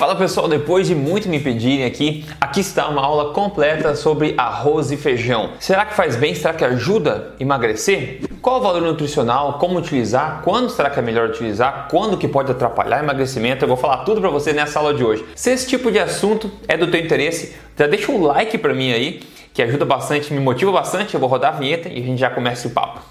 Fala 0.00 0.16
pessoal, 0.16 0.48
depois 0.48 0.86
de 0.86 0.94
muito 0.94 1.28
me 1.28 1.38
pedirem 1.38 1.84
aqui, 1.84 2.24
aqui 2.40 2.60
está 2.60 2.88
uma 2.88 3.02
aula 3.02 3.34
completa 3.34 3.94
sobre 3.94 4.32
arroz 4.38 4.90
e 4.90 4.96
feijão. 4.96 5.50
Será 5.60 5.84
que 5.84 5.92
faz 5.92 6.16
bem? 6.16 6.34
Será 6.34 6.54
que 6.54 6.64
ajuda 6.64 7.34
a 7.38 7.42
emagrecer? 7.42 8.22
Qual 8.40 8.60
o 8.60 8.62
valor 8.62 8.80
nutricional? 8.80 9.58
Como 9.58 9.78
utilizar? 9.78 10.40
Quando 10.42 10.70
será 10.70 10.88
que 10.88 10.98
é 10.98 11.02
melhor 11.02 11.28
utilizar? 11.28 11.88
Quando 11.90 12.16
que 12.16 12.26
pode 12.26 12.50
atrapalhar 12.50 13.04
emagrecimento? 13.04 13.62
Eu 13.62 13.68
vou 13.68 13.76
falar 13.76 13.98
tudo 13.98 14.22
para 14.22 14.30
você 14.30 14.54
nessa 14.54 14.78
aula 14.78 14.94
de 14.94 15.04
hoje. 15.04 15.22
Se 15.36 15.50
esse 15.50 15.68
tipo 15.68 15.92
de 15.92 15.98
assunto 15.98 16.50
é 16.66 16.78
do 16.78 16.90
teu 16.90 16.98
interesse, 16.98 17.54
já 17.78 17.86
deixa 17.86 18.10
um 18.10 18.22
like 18.22 18.56
para 18.56 18.72
mim 18.72 18.94
aí, 18.94 19.20
que 19.52 19.62
ajuda 19.62 19.84
bastante, 19.84 20.32
me 20.32 20.40
motiva 20.40 20.72
bastante. 20.72 21.12
Eu 21.12 21.20
vou 21.20 21.28
rodar 21.28 21.54
a 21.54 21.58
vinheta 21.58 21.90
e 21.90 22.00
a 22.00 22.02
gente 22.02 22.18
já 22.18 22.30
começa 22.30 22.66
o 22.66 22.70
papo. 22.70 23.09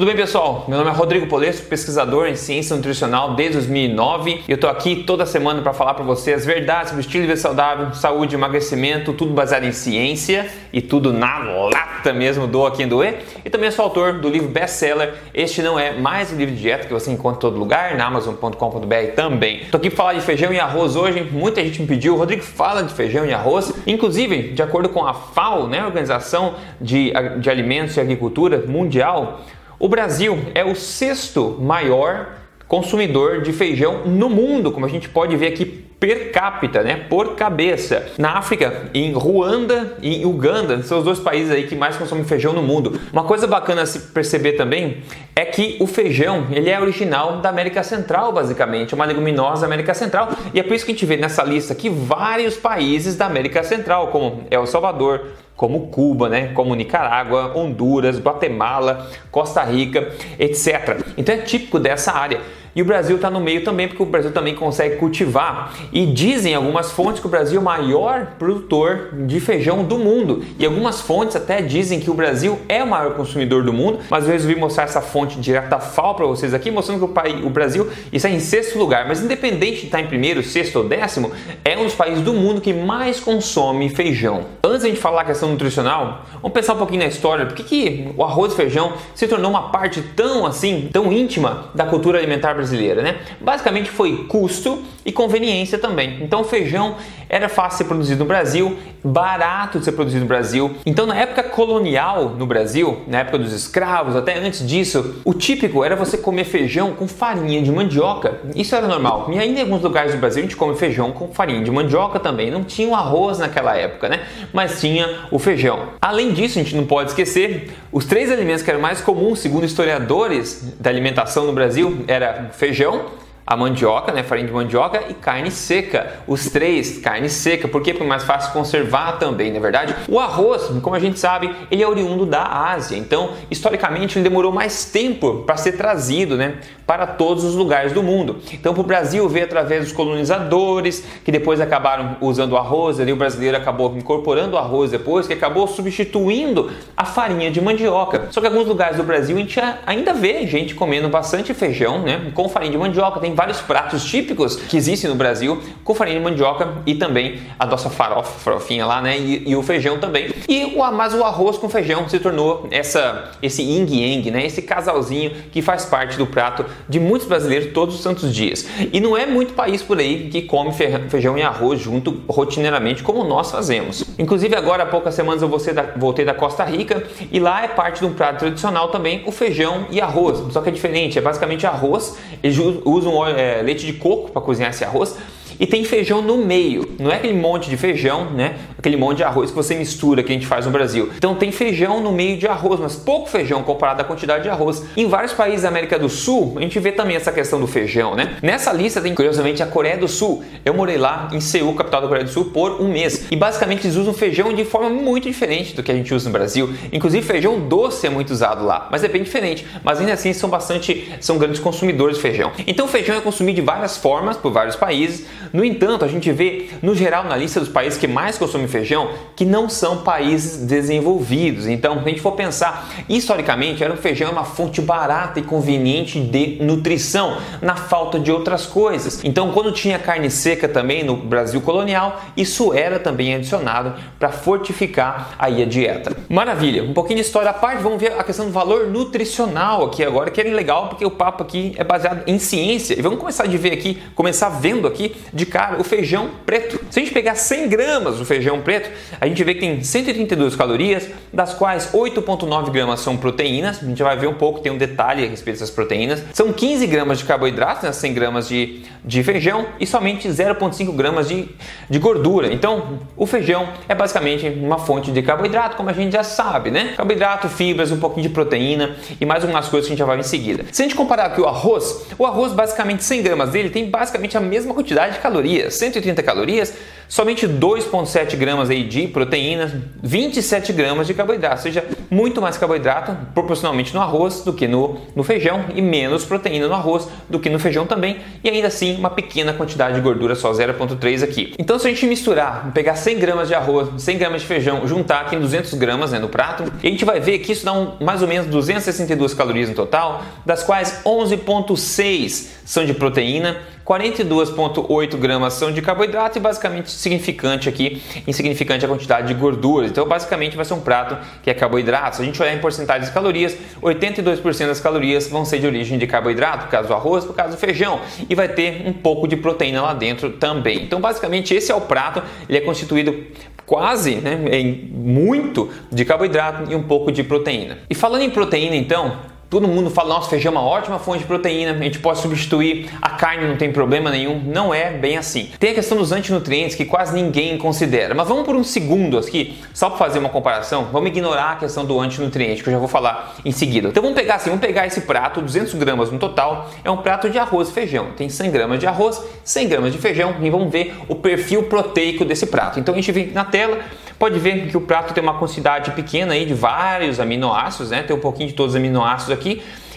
Tudo 0.00 0.08
bem, 0.08 0.16
pessoal? 0.16 0.64
Meu 0.66 0.78
nome 0.78 0.90
é 0.90 0.94
Rodrigo 0.94 1.26
Polesso, 1.26 1.62
pesquisador 1.64 2.26
em 2.26 2.34
ciência 2.34 2.74
nutricional 2.74 3.34
desde 3.34 3.58
2009 3.58 4.44
e 4.48 4.50
eu 4.50 4.56
tô 4.56 4.66
aqui 4.66 5.04
toda 5.04 5.26
semana 5.26 5.60
para 5.60 5.74
falar 5.74 5.92
para 5.92 6.02
você 6.02 6.32
as 6.32 6.42
verdades 6.42 6.88
sobre 6.88 7.02
estilo 7.02 7.24
de 7.24 7.28
vida 7.28 7.38
saudável, 7.38 7.92
saúde, 7.92 8.34
emagrecimento, 8.34 9.12
tudo 9.12 9.34
baseado 9.34 9.64
em 9.64 9.72
ciência 9.72 10.50
e 10.72 10.80
tudo 10.80 11.12
na 11.12 11.40
lata 11.40 12.14
mesmo 12.14 12.46
do 12.46 12.70
Quem 12.70 12.88
Doer. 12.88 13.18
E 13.44 13.50
também 13.50 13.70
sou 13.70 13.84
autor 13.84 14.14
do 14.14 14.30
livro 14.30 14.48
best-seller 14.48 15.16
Este 15.34 15.60
Não 15.60 15.78
É 15.78 15.92
Mais 15.92 16.32
um 16.32 16.36
Livro 16.36 16.54
de 16.54 16.62
Dieta 16.62 16.86
que 16.86 16.94
você 16.94 17.10
encontra 17.10 17.36
em 17.36 17.40
todo 17.40 17.58
lugar, 17.58 17.94
na 17.94 18.06
amazon.com.br 18.06 19.14
também. 19.14 19.66
Tô 19.70 19.76
aqui 19.76 19.90
para 19.90 19.98
falar 19.98 20.12
de 20.14 20.22
feijão 20.22 20.50
e 20.50 20.58
arroz 20.58 20.96
hoje, 20.96 21.28
muita 21.30 21.62
gente 21.62 21.82
me 21.82 21.86
pediu, 21.86 22.16
Rodrigo 22.16 22.42
fala 22.42 22.82
de 22.82 22.94
feijão 22.94 23.26
e 23.26 23.34
arroz, 23.34 23.70
inclusive, 23.86 24.54
de 24.54 24.62
acordo 24.62 24.88
com 24.88 25.06
a 25.06 25.12
FAO, 25.12 25.66
né, 25.66 25.84
Organização 25.84 26.54
de, 26.80 27.12
de 27.38 27.50
Alimentos 27.50 27.98
e 27.98 28.00
Agricultura 28.00 28.64
Mundial, 28.66 29.42
o 29.80 29.88
Brasil 29.88 30.38
é 30.54 30.62
o 30.62 30.76
sexto 30.76 31.56
maior 31.58 32.34
consumidor 32.68 33.40
de 33.40 33.50
feijão 33.50 34.04
no 34.04 34.28
mundo, 34.28 34.70
como 34.70 34.84
a 34.84 34.88
gente 34.88 35.08
pode 35.08 35.34
ver 35.36 35.48
aqui 35.48 35.64
per 35.64 36.30
capita, 36.32 36.82
né, 36.82 36.96
por 37.08 37.34
cabeça. 37.34 38.06
Na 38.16 38.38
África, 38.38 38.90
em 38.94 39.12
Ruanda 39.12 39.96
e 40.00 40.24
Uganda, 40.24 40.82
são 40.82 40.98
os 40.98 41.04
dois 41.04 41.18
países 41.18 41.50
aí 41.50 41.66
que 41.66 41.74
mais 41.74 41.96
consomem 41.96 42.24
feijão 42.24 42.52
no 42.52 42.62
mundo. 42.62 42.98
Uma 43.12 43.24
coisa 43.24 43.46
bacana 43.46 43.82
a 43.82 43.86
se 43.86 43.98
perceber 43.98 44.52
também 44.52 45.02
é 45.34 45.44
que 45.44 45.76
o 45.80 45.86
feijão, 45.86 46.46
ele 46.52 46.70
é 46.70 46.80
original 46.80 47.38
da 47.38 47.48
América 47.48 47.82
Central, 47.82 48.32
basicamente, 48.32 48.94
é 48.94 48.96
uma 48.96 49.04
leguminosa 49.04 49.62
da 49.62 49.66
América 49.66 49.92
Central, 49.92 50.30
e 50.54 50.60
é 50.60 50.62
por 50.62 50.74
isso 50.74 50.84
que 50.84 50.92
a 50.92 50.94
gente 50.94 51.06
vê 51.06 51.16
nessa 51.16 51.42
lista 51.42 51.72
aqui 51.72 51.88
vários 51.88 52.56
países 52.56 53.16
da 53.16 53.26
América 53.26 53.62
Central, 53.62 54.08
como 54.08 54.44
El 54.50 54.66
Salvador, 54.66 55.26
como 55.60 55.88
Cuba, 55.88 56.26
né, 56.30 56.52
como 56.54 56.74
Nicarágua, 56.74 57.52
Honduras, 57.54 58.18
Guatemala, 58.18 59.10
Costa 59.30 59.62
Rica, 59.62 60.10
etc. 60.38 61.04
Então 61.18 61.34
é 61.34 61.38
típico 61.42 61.78
dessa 61.78 62.12
área. 62.12 62.40
E 62.74 62.82
o 62.82 62.84
Brasil 62.84 63.16
está 63.16 63.28
no 63.28 63.40
meio 63.40 63.64
também, 63.64 63.88
porque 63.88 64.02
o 64.02 64.06
Brasil 64.06 64.32
também 64.32 64.54
consegue 64.54 64.96
cultivar. 64.96 65.74
E 65.92 66.06
dizem 66.06 66.54
algumas 66.54 66.92
fontes 66.92 67.20
que 67.20 67.26
o 67.26 67.30
Brasil 67.30 67.58
é 67.58 67.60
o 67.60 67.64
maior 67.64 68.26
produtor 68.38 69.10
de 69.26 69.40
feijão 69.40 69.84
do 69.84 69.98
mundo. 69.98 70.44
E 70.58 70.64
algumas 70.64 71.00
fontes 71.00 71.34
até 71.34 71.60
dizem 71.62 71.98
que 71.98 72.10
o 72.10 72.14
Brasil 72.14 72.58
é 72.68 72.82
o 72.82 72.86
maior 72.86 73.14
consumidor 73.14 73.64
do 73.64 73.72
mundo, 73.72 73.98
mas 74.08 74.24
eu 74.24 74.32
resolvi 74.32 74.54
mostrar 74.54 74.84
essa 74.84 75.00
fonte 75.00 75.40
direta 75.40 75.68
da 75.68 75.80
FAO 75.80 76.14
para 76.14 76.26
vocês 76.26 76.54
aqui, 76.54 76.70
mostrando 76.70 77.06
que 77.06 77.44
o, 77.44 77.50
Brasil 77.50 77.90
está 78.12 78.28
em 78.28 78.38
sexto 78.38 78.78
lugar. 78.78 79.06
Mas 79.08 79.20
independente 79.20 79.80
de 79.80 79.86
estar 79.86 80.00
em 80.00 80.06
primeiro, 80.06 80.42
sexto 80.42 80.76
ou 80.76 80.88
décimo, 80.88 81.32
é 81.64 81.76
um 81.76 81.84
dos 81.84 81.94
países 81.94 82.22
do 82.22 82.32
mundo 82.32 82.60
que 82.60 82.72
mais 82.72 83.18
consome 83.18 83.88
feijão. 83.88 84.46
Antes 84.64 84.80
de 84.80 84.86
a 84.86 84.90
gente 84.90 85.00
falar 85.00 85.22
a 85.22 85.24
questão 85.24 85.48
nutricional, 85.48 86.24
vamos 86.34 86.52
pensar 86.52 86.74
um 86.74 86.78
pouquinho 86.78 87.00
na 87.00 87.08
história. 87.08 87.46
Por 87.46 87.54
que, 87.54 87.64
que 87.64 88.14
o 88.16 88.22
arroz 88.22 88.52
e 88.52 88.56
feijão 88.56 88.92
se 89.14 89.26
tornou 89.26 89.50
uma 89.50 89.70
parte 89.70 90.02
tão 90.14 90.46
assim, 90.46 90.88
tão 90.92 91.12
íntima 91.12 91.70
da 91.74 91.84
cultura 91.84 92.18
alimentar 92.18 92.59
brasileira, 92.60 93.02
né? 93.02 93.16
Basicamente 93.40 93.90
foi 93.90 94.24
custo 94.28 94.82
e 95.04 95.12
conveniência 95.12 95.78
também. 95.78 96.18
Então 96.22 96.44
feijão 96.44 96.96
era 97.28 97.48
fácil 97.48 97.70
de 97.70 97.76
ser 97.78 97.84
produzido 97.84 98.18
no 98.20 98.28
Brasil, 98.28 98.76
barato 99.04 99.78
de 99.78 99.84
ser 99.84 99.92
produzido 99.92 100.22
no 100.22 100.28
Brasil. 100.28 100.76
Então 100.84 101.06
na 101.06 101.16
época 101.16 101.42
colonial 101.44 102.30
no 102.30 102.46
Brasil, 102.46 103.02
na 103.06 103.20
época 103.20 103.38
dos 103.38 103.52
escravos, 103.52 104.16
até 104.16 104.38
antes 104.38 104.66
disso, 104.66 105.16
o 105.24 105.32
típico 105.32 105.84
era 105.84 105.94
você 105.94 106.18
comer 106.18 106.44
feijão 106.44 106.92
com 106.92 107.06
farinha 107.06 107.62
de 107.62 107.70
mandioca. 107.70 108.40
Isso 108.54 108.74
era 108.74 108.86
normal. 108.86 109.28
E 109.32 109.38
ainda 109.38 109.60
em 109.60 109.62
alguns 109.62 109.82
lugares 109.82 110.12
do 110.12 110.18
Brasil 110.18 110.40
a 110.40 110.42
gente 110.42 110.56
come 110.56 110.76
feijão 110.76 111.12
com 111.12 111.28
farinha 111.28 111.62
de 111.62 111.70
mandioca 111.70 112.18
também. 112.18 112.50
Não 112.50 112.64
tinha 112.64 112.88
o 112.88 112.94
arroz 112.94 113.38
naquela 113.38 113.76
época, 113.76 114.08
né? 114.08 114.20
Mas 114.52 114.80
tinha 114.80 115.20
o 115.30 115.38
feijão. 115.38 115.90
Além 116.00 116.32
disso, 116.32 116.58
a 116.58 116.62
gente 116.62 116.74
não 116.74 116.86
pode 116.86 117.10
esquecer, 117.10 117.70
os 117.92 118.04
três 118.04 118.30
alimentos 118.30 118.62
que 118.62 118.70
eram 118.70 118.80
mais 118.80 119.00
comuns, 119.00 119.38
segundo 119.38 119.64
historiadores 119.64 120.74
da 120.78 120.90
alimentação 120.90 121.46
no 121.46 121.52
Brasil, 121.52 122.04
era 122.06 122.50
feijão, 122.52 123.06
a 123.50 123.56
mandioca, 123.56 124.12
né, 124.12 124.22
farinha 124.22 124.46
de 124.46 124.52
mandioca 124.52 125.02
e 125.08 125.14
carne 125.14 125.50
seca. 125.50 126.20
Os 126.24 126.48
três, 126.48 126.98
carne 126.98 127.28
seca? 127.28 127.66
Porque 127.66 127.90
é 127.90 128.04
mais 128.04 128.22
fácil 128.22 128.52
conservar 128.52 129.18
também, 129.18 129.50
na 129.50 129.56
é 129.56 129.60
verdade. 129.60 129.96
O 130.08 130.20
arroz, 130.20 130.70
como 130.80 130.94
a 130.94 131.00
gente 131.00 131.18
sabe, 131.18 131.52
ele 131.68 131.82
é 131.82 131.88
oriundo 131.88 132.24
da 132.24 132.44
Ásia. 132.44 132.96
Então, 132.96 133.30
historicamente, 133.50 134.16
ele 134.16 134.28
demorou 134.28 134.52
mais 134.52 134.84
tempo 134.84 135.42
para 135.44 135.56
ser 135.56 135.72
trazido, 135.72 136.36
né, 136.36 136.58
para 136.86 137.08
todos 137.08 137.42
os 137.42 137.56
lugares 137.56 137.92
do 137.92 138.04
mundo. 138.04 138.38
Então, 138.52 138.72
para 138.72 138.82
o 138.82 138.86
Brasil 138.86 139.28
veio 139.28 139.46
através 139.46 139.82
dos 139.82 139.92
colonizadores, 139.92 141.04
que 141.24 141.32
depois 141.32 141.60
acabaram 141.60 142.18
usando 142.20 142.52
o 142.52 142.56
arroz, 142.56 143.00
ali 143.00 143.12
o 143.12 143.16
brasileiro 143.16 143.56
acabou 143.56 143.92
incorporando 143.96 144.54
o 144.54 144.58
arroz 144.58 144.92
depois, 144.92 145.26
que 145.26 145.32
acabou 145.32 145.66
substituindo 145.66 146.70
a 146.96 147.04
farinha 147.04 147.50
de 147.50 147.60
mandioca. 147.60 148.28
Só 148.30 148.40
que 148.40 148.46
alguns 148.46 148.68
lugares 148.68 148.96
do 148.96 149.02
Brasil 149.02 149.36
a 149.36 149.40
gente 149.40 149.60
ainda 149.84 150.14
vê 150.14 150.46
gente 150.46 150.72
comendo 150.72 151.08
bastante 151.08 151.52
feijão, 151.52 152.02
né, 152.02 152.30
com 152.32 152.48
farinha 152.48 152.70
de 152.70 152.78
mandioca. 152.78 153.18
Tem 153.18 153.39
vários 153.40 153.62
pratos 153.62 154.04
típicos 154.04 154.54
que 154.54 154.76
existem 154.76 155.08
no 155.08 155.16
Brasil 155.16 155.62
com 155.82 155.94
farinha 155.94 156.18
de 156.18 156.24
mandioca 156.24 156.74
e 156.84 156.94
também 156.94 157.40
a 157.58 157.64
nossa 157.64 157.88
farofa, 157.88 158.38
farofinha 158.38 158.84
lá, 158.84 159.00
né? 159.00 159.16
E, 159.18 159.48
e 159.48 159.56
o 159.56 159.62
feijão 159.62 159.98
também. 159.98 160.30
E 160.46 160.74
o, 160.76 160.92
mas 160.92 161.14
o 161.14 161.24
arroz 161.24 161.56
com 161.56 161.66
feijão 161.66 162.06
se 162.06 162.18
tornou 162.18 162.68
essa, 162.70 163.30
esse 163.42 163.62
yin 163.62 163.86
yang, 163.88 164.30
né? 164.30 164.44
Esse 164.44 164.60
casalzinho 164.60 165.30
que 165.50 165.62
faz 165.62 165.86
parte 165.86 166.18
do 166.18 166.26
prato 166.26 166.66
de 166.86 167.00
muitos 167.00 167.26
brasileiros 167.26 167.72
todos 167.72 167.94
os 167.94 168.02
santos 168.02 168.34
dias. 168.34 168.66
E 168.92 169.00
não 169.00 169.16
é 169.16 169.24
muito 169.24 169.54
país 169.54 169.82
por 169.82 169.98
aí 169.98 170.28
que 170.28 170.42
come 170.42 170.70
feijão 171.08 171.38
e 171.38 171.42
arroz 171.42 171.80
junto 171.80 172.20
rotineiramente 172.28 173.02
como 173.02 173.24
nós 173.24 173.50
fazemos. 173.50 174.04
Inclusive 174.18 174.54
agora 174.54 174.82
há 174.82 174.86
poucas 174.86 175.14
semanas 175.14 175.40
eu 175.40 175.48
voltei 175.96 176.26
da 176.26 176.34
Costa 176.34 176.62
Rica 176.62 177.04
e 177.32 177.40
lá 177.40 177.64
é 177.64 177.68
parte 177.68 178.00
de 178.00 178.06
um 178.06 178.12
prato 178.12 178.40
tradicional 178.40 178.88
também 178.88 179.22
o 179.24 179.32
feijão 179.32 179.86
e 179.90 179.98
arroz. 179.98 180.52
Só 180.52 180.60
que 180.60 180.68
é 180.68 180.72
diferente, 180.72 181.18
é 181.18 181.22
basicamente 181.22 181.66
arroz, 181.66 182.18
eles 182.42 182.58
usam 182.84 183.14
óleo 183.14 183.29
é, 183.30 183.62
leite 183.62 183.86
de 183.86 183.92
coco 183.94 184.30
para 184.30 184.42
cozinhar 184.42 184.70
esse 184.70 184.84
arroz 184.84 185.16
e 185.58 185.66
tem 185.66 185.84
feijão 185.84 186.22
no 186.22 186.38
meio. 186.38 186.96
Não 186.98 187.10
é 187.10 187.16
aquele 187.16 187.34
monte 187.34 187.68
de 187.68 187.76
feijão, 187.76 188.30
né? 188.30 188.56
Aquele 188.80 188.96
monte 188.96 189.18
de 189.18 189.24
arroz 189.24 189.50
que 189.50 189.56
você 189.56 189.74
mistura 189.74 190.22
que 190.22 190.32
a 190.32 190.34
gente 190.34 190.46
faz 190.46 190.64
no 190.64 190.72
Brasil. 190.72 191.10
Então 191.14 191.34
tem 191.34 191.52
feijão 191.52 192.00
no 192.00 192.10
meio 192.10 192.38
de 192.38 192.46
arroz, 192.46 192.80
mas 192.80 192.96
pouco 192.96 193.28
feijão 193.28 193.62
comparado 193.62 194.00
à 194.00 194.04
quantidade 194.04 194.44
de 194.44 194.48
arroz. 194.48 194.82
Em 194.96 195.06
vários 195.06 195.34
países 195.34 195.62
da 195.62 195.68
América 195.68 195.98
do 195.98 196.08
Sul, 196.08 196.54
a 196.56 196.62
gente 196.62 196.80
vê 196.80 196.90
também 196.90 197.14
essa 197.14 197.30
questão 197.30 197.60
do 197.60 197.66
feijão, 197.66 198.14
né? 198.14 198.38
Nessa 198.40 198.72
lista 198.72 198.98
tem 198.98 199.14
curiosamente 199.14 199.62
a 199.62 199.66
Coreia 199.66 199.98
do 199.98 200.08
Sul. 200.08 200.42
Eu 200.64 200.72
morei 200.72 200.96
lá 200.96 201.28
em 201.30 201.40
Seul, 201.42 201.74
capital 201.74 202.00
da 202.00 202.08
Coreia 202.08 202.24
do 202.24 202.30
Sul, 202.30 202.46
por 202.46 202.80
um 202.80 202.88
mês. 202.88 203.26
E 203.30 203.36
basicamente 203.36 203.86
eles 203.86 203.96
usam 203.96 204.14
feijão 204.14 204.54
de 204.54 204.64
forma 204.64 204.88
muito 204.88 205.28
diferente 205.28 205.76
do 205.76 205.82
que 205.82 205.92
a 205.92 205.94
gente 205.94 206.14
usa 206.14 206.30
no 206.30 206.32
Brasil. 206.32 206.72
Inclusive 206.90 207.26
feijão 207.26 207.60
doce 207.60 208.06
é 208.06 208.10
muito 208.10 208.30
usado 208.30 208.64
lá, 208.64 208.88
mas 208.90 209.04
é 209.04 209.08
bem 209.08 209.22
diferente. 209.22 209.66
Mas 209.84 210.00
ainda 210.00 210.14
assim 210.14 210.32
são 210.32 210.48
bastante, 210.48 211.12
são 211.20 211.36
grandes 211.36 211.60
consumidores 211.60 212.16
de 212.16 212.22
feijão. 212.22 212.50
Então 212.66 212.88
feijão 212.88 213.14
é 213.14 213.20
consumido 213.20 213.56
de 213.56 213.66
várias 213.66 213.98
formas 213.98 214.38
por 214.38 214.50
vários 214.50 214.74
países. 214.74 215.26
No 215.52 215.62
entanto, 215.62 216.04
a 216.04 216.08
gente 216.08 216.30
vê, 216.32 216.68
no 216.80 216.94
geral, 216.94 217.24
na 217.24 217.36
lista 217.36 217.60
dos 217.60 217.68
países 217.68 217.98
que 217.98 218.06
mais 218.06 218.38
consomem 218.38 218.69
feijão, 218.70 219.10
que 219.36 219.44
não 219.44 219.68
são 219.68 219.98
países 219.98 220.66
desenvolvidos. 220.66 221.66
Então, 221.66 221.94
se 221.94 222.04
a 222.04 222.08
gente 222.08 222.20
for 222.20 222.32
pensar, 222.32 222.88
historicamente, 223.08 223.84
era 223.84 223.92
o 223.92 223.96
feijão 223.96 224.30
uma 224.30 224.44
fonte 224.44 224.80
barata 224.80 225.40
e 225.40 225.42
conveniente 225.42 226.20
de 226.20 226.58
nutrição, 226.62 227.36
na 227.60 227.76
falta 227.76 228.18
de 228.18 228.30
outras 228.30 228.66
coisas. 228.66 229.22
Então, 229.24 229.52
quando 229.52 229.72
tinha 229.72 229.98
carne 229.98 230.30
seca 230.30 230.68
também 230.68 231.02
no 231.04 231.16
Brasil 231.16 231.60
colonial, 231.60 232.20
isso 232.36 232.72
era 232.72 232.98
também 232.98 233.34
adicionado 233.34 233.94
para 234.18 234.30
fortificar 234.30 235.34
aí 235.38 235.62
a 235.62 235.66
dieta. 235.66 236.16
Maravilha, 236.28 236.84
um 236.84 236.92
pouquinho 236.92 237.16
de 237.16 237.26
história 237.26 237.50
à 237.50 237.54
parte, 237.54 237.82
vamos 237.82 238.00
ver 238.00 238.12
a 238.18 238.24
questão 238.24 238.46
do 238.46 238.52
valor 238.52 238.86
nutricional 238.86 239.84
aqui 239.84 240.04
agora, 240.04 240.30
que 240.30 240.40
é 240.40 240.44
legal 240.44 240.88
porque 240.88 241.04
o 241.04 241.10
papo 241.10 241.42
aqui 241.42 241.74
é 241.76 241.84
baseado 241.84 242.22
em 242.26 242.38
ciência. 242.38 242.98
E 242.98 243.02
vamos 243.02 243.18
começar 243.18 243.46
de 243.46 243.56
ver 243.56 243.72
aqui, 243.72 244.00
começar 244.14 244.48
vendo 244.48 244.86
aqui 244.86 245.14
de 245.32 245.46
cara 245.46 245.80
o 245.80 245.84
feijão 245.84 246.30
preto. 246.46 246.80
Se 246.90 247.00
a 247.00 247.02
gente 247.02 247.12
pegar 247.12 247.34
100 247.34 247.68
gramas 247.68 248.16
do 248.18 248.24
feijão 248.24 248.59
preto, 248.60 248.90
a 249.20 249.26
gente 249.26 249.42
vê 249.42 249.54
que 249.54 249.60
tem 249.60 249.82
132 249.82 250.56
calorias, 250.56 251.08
das 251.32 251.54
quais 251.54 251.90
8,9 251.92 252.70
gramas 252.70 253.00
são 253.00 253.16
proteínas. 253.16 253.82
A 253.82 253.86
gente 253.86 254.02
vai 254.02 254.16
ver 254.16 254.26
um 254.26 254.34
pouco, 254.34 254.60
tem 254.60 254.72
um 254.72 254.78
detalhe 254.78 255.24
a 255.24 255.28
respeito 255.28 255.58
dessas 255.58 255.74
proteínas. 255.74 256.22
São 256.32 256.52
15 256.52 256.86
gramas 256.86 257.18
de 257.18 257.24
carboidratos, 257.24 257.82
né, 257.82 257.92
100 257.92 258.14
gramas 258.14 258.48
de, 258.48 258.82
de 259.04 259.22
feijão 259.22 259.66
e 259.78 259.86
somente 259.86 260.28
0,5 260.28 260.94
gramas 260.94 261.28
de, 261.28 261.48
de 261.88 261.98
gordura. 261.98 262.52
Então, 262.52 263.00
o 263.16 263.26
feijão 263.26 263.68
é 263.88 263.94
basicamente 263.94 264.46
uma 264.48 264.78
fonte 264.78 265.10
de 265.10 265.22
carboidrato, 265.22 265.76
como 265.76 265.90
a 265.90 265.92
gente 265.92 266.12
já 266.12 266.24
sabe, 266.24 266.70
né? 266.70 266.94
Carboidrato, 266.96 267.48
fibras, 267.48 267.90
um 267.90 267.98
pouquinho 267.98 268.28
de 268.28 268.34
proteína 268.34 268.96
e 269.20 269.26
mais 269.26 269.42
algumas 269.42 269.68
coisas 269.68 269.86
que 269.86 269.92
a 269.92 269.96
gente 269.96 269.98
já 269.98 270.06
vai 270.06 270.18
em 270.18 270.22
seguida. 270.22 270.64
Se 270.72 270.82
a 270.82 270.84
gente 270.84 270.94
comparar 270.94 271.26
aqui 271.26 271.40
o 271.40 271.46
arroz, 271.46 272.06
o 272.18 272.26
arroz 272.26 272.52
basicamente 272.52 273.04
100 273.04 273.22
gramas 273.22 273.50
dele 273.50 273.70
tem 273.70 273.88
basicamente 273.88 274.36
a 274.36 274.40
mesma 274.40 274.74
quantidade 274.74 275.14
de 275.14 275.20
calorias, 275.20 275.74
130 275.74 276.22
calorias, 276.22 276.74
somente 277.08 277.46
2,7 277.46 278.36
gramas 278.36 278.49
aí 278.58 278.82
de 278.82 279.06
proteína, 279.06 279.82
27 280.02 280.72
gramas 280.72 281.06
de 281.06 281.14
carboidrato, 281.14 281.56
ou 281.56 281.62
seja, 281.62 281.84
muito 282.10 282.40
mais 282.40 282.56
carboidrato 282.56 283.16
proporcionalmente 283.34 283.94
no 283.94 284.00
arroz 284.00 284.40
do 284.40 284.52
que 284.52 284.66
no, 284.66 284.98
no 285.14 285.22
feijão 285.22 285.66
e 285.74 285.82
menos 285.82 286.24
proteína 286.24 286.66
no 286.66 286.74
arroz 286.74 287.06
do 287.28 287.38
que 287.38 287.50
no 287.50 287.58
feijão 287.58 287.86
também, 287.86 288.18
e 288.42 288.48
ainda 288.48 288.68
assim 288.68 288.96
uma 288.96 289.10
pequena 289.10 289.52
quantidade 289.52 289.94
de 289.94 290.00
gordura, 290.00 290.34
só 290.34 290.50
0,3 290.50 291.22
aqui. 291.22 291.54
Então 291.58 291.78
se 291.78 291.86
a 291.86 291.90
gente 291.90 292.06
misturar, 292.06 292.72
pegar 292.72 292.96
100 292.96 293.18
gramas 293.18 293.48
de 293.48 293.54
arroz, 293.54 294.02
100 294.02 294.18
gramas 294.18 294.40
de 294.40 294.46
feijão, 294.46 294.86
juntar 294.86 295.20
aqui 295.20 295.36
em 295.36 295.40
200 295.40 295.74
gramas 295.74 296.12
né, 296.12 296.18
no 296.18 296.28
prato, 296.28 296.64
a 296.82 296.86
gente 296.86 297.04
vai 297.04 297.20
ver 297.20 297.40
que 297.40 297.52
isso 297.52 297.64
dá 297.64 297.72
um, 297.72 297.92
mais 298.00 298.22
ou 298.22 298.28
menos 298.28 298.46
262 298.46 299.34
calorias 299.34 299.68
no 299.68 299.74
total, 299.74 300.22
das 300.46 300.62
quais 300.62 301.02
11,6 301.04 302.48
são 302.64 302.84
de 302.84 302.94
proteína, 302.94 303.58
42,8 303.84 305.16
gramas 305.16 305.54
são 305.54 305.72
de 305.72 305.82
carboidrato 305.82 306.38
e 306.38 306.40
basicamente 306.40 306.90
significante 306.90 307.68
aqui, 307.68 308.02
insignificante 308.26 308.84
a 308.84 308.88
quantidade 308.88 309.28
de 309.28 309.34
gorduras. 309.34 309.90
Então, 309.90 310.06
basicamente, 310.06 310.56
vai 310.56 310.64
ser 310.64 310.74
um 310.74 310.80
prato 310.80 311.16
que 311.42 311.50
é 311.50 311.54
carboidrato. 311.54 312.16
Se 312.16 312.22
a 312.22 312.24
gente 312.24 312.40
olhar 312.40 312.54
em 312.54 312.60
porcentagem 312.60 313.06
de 313.06 313.12
calorias, 313.12 313.56
82% 313.82 314.66
das 314.66 314.80
calorias 314.80 315.28
vão 315.28 315.44
ser 315.44 315.58
de 315.58 315.66
origem 315.66 315.98
de 315.98 316.06
carboidrato, 316.06 316.66
por 316.66 316.70
causa 316.70 316.88
do 316.88 316.94
arroz, 316.94 317.24
por 317.24 317.34
causa 317.34 317.56
do 317.56 317.58
feijão, 317.58 318.00
e 318.28 318.34
vai 318.34 318.48
ter 318.48 318.82
um 318.86 318.92
pouco 318.92 319.26
de 319.26 319.36
proteína 319.36 319.82
lá 319.82 319.94
dentro 319.94 320.30
também. 320.30 320.82
Então, 320.82 321.00
basicamente, 321.00 321.54
esse 321.54 321.72
é 321.72 321.74
o 321.74 321.80
prato. 321.80 322.22
Ele 322.48 322.58
é 322.58 322.60
constituído 322.60 323.26
quase, 323.66 324.16
né, 324.16 324.36
em 324.50 324.90
muito 324.92 325.70
de 325.92 326.04
carboidrato 326.04 326.72
e 326.72 326.74
um 326.74 326.82
pouco 326.82 327.12
de 327.12 327.22
proteína. 327.22 327.78
E 327.88 327.94
falando 327.94 328.22
em 328.22 328.30
proteína, 328.30 328.74
então, 328.74 329.16
Todo 329.50 329.66
mundo 329.66 329.90
fala, 329.90 330.10
nossa, 330.10 330.30
feijão 330.30 330.52
é 330.52 330.56
uma 330.56 330.64
ótima 330.64 330.96
fonte 331.00 331.18
de 331.18 331.24
proteína, 331.24 331.72
a 331.72 331.82
gente 331.82 331.98
pode 331.98 332.20
substituir 332.20 332.88
a 333.02 333.10
carne, 333.10 333.48
não 333.48 333.56
tem 333.56 333.72
problema 333.72 334.08
nenhum. 334.08 334.38
Não 334.38 334.72
é 334.72 334.92
bem 334.92 335.16
assim. 335.16 335.50
Tem 335.58 335.72
a 335.72 335.74
questão 335.74 335.98
dos 335.98 336.12
antinutrientes 336.12 336.76
que 336.76 336.84
quase 336.84 337.12
ninguém 337.12 337.58
considera. 337.58 338.14
Mas 338.14 338.28
vamos 338.28 338.44
por 338.44 338.54
um 338.54 338.62
segundo 338.62 339.18
aqui, 339.18 339.58
só 339.74 339.88
para 339.88 339.98
fazer 339.98 340.20
uma 340.20 340.28
comparação, 340.28 340.86
vamos 340.92 341.08
ignorar 341.08 341.54
a 341.54 341.56
questão 341.56 341.84
do 341.84 341.98
antinutriente, 341.98 342.62
que 342.62 342.68
eu 342.68 342.72
já 342.72 342.78
vou 342.78 342.86
falar 342.86 343.34
em 343.44 343.50
seguida. 343.50 343.88
Então 343.88 344.00
vamos 344.00 344.16
pegar 344.16 344.36
assim, 344.36 344.50
vamos 344.50 344.64
pegar 344.64 344.86
esse 344.86 345.00
prato, 345.00 345.40
200 345.40 345.74
gramas 345.74 346.12
no 346.12 346.18
total, 346.20 346.70
é 346.84 346.90
um 346.90 346.98
prato 346.98 347.28
de 347.28 347.36
arroz 347.36 347.70
e 347.70 347.72
feijão. 347.72 348.12
Tem 348.16 348.28
100 348.28 348.52
gramas 348.52 348.78
de 348.78 348.86
arroz, 348.86 349.20
100 349.42 349.68
gramas 349.68 349.92
de 349.92 349.98
feijão 349.98 350.36
e 350.40 350.48
vamos 350.48 350.70
ver 350.70 350.94
o 351.08 351.16
perfil 351.16 351.64
proteico 351.64 352.24
desse 352.24 352.46
prato. 352.46 352.78
Então 352.78 352.94
a 352.94 352.96
gente 352.96 353.10
vem 353.10 353.32
na 353.32 353.44
tela, 353.44 353.80
pode 354.16 354.38
ver 354.38 354.68
que 354.68 354.76
o 354.76 354.82
prato 354.82 355.12
tem 355.12 355.22
uma 355.22 355.38
quantidade 355.38 355.90
pequena 355.92 356.34
aí 356.34 356.44
de 356.44 356.54
vários 356.54 357.18
aminoácidos, 357.18 357.90
né? 357.90 358.02
Tem 358.04 358.14
um 358.14 358.20
pouquinho 358.20 358.48
de 358.48 358.54
todos 358.54 358.74
os 358.74 358.76
aminoácidos 358.76 359.32
aqui. 359.32 359.39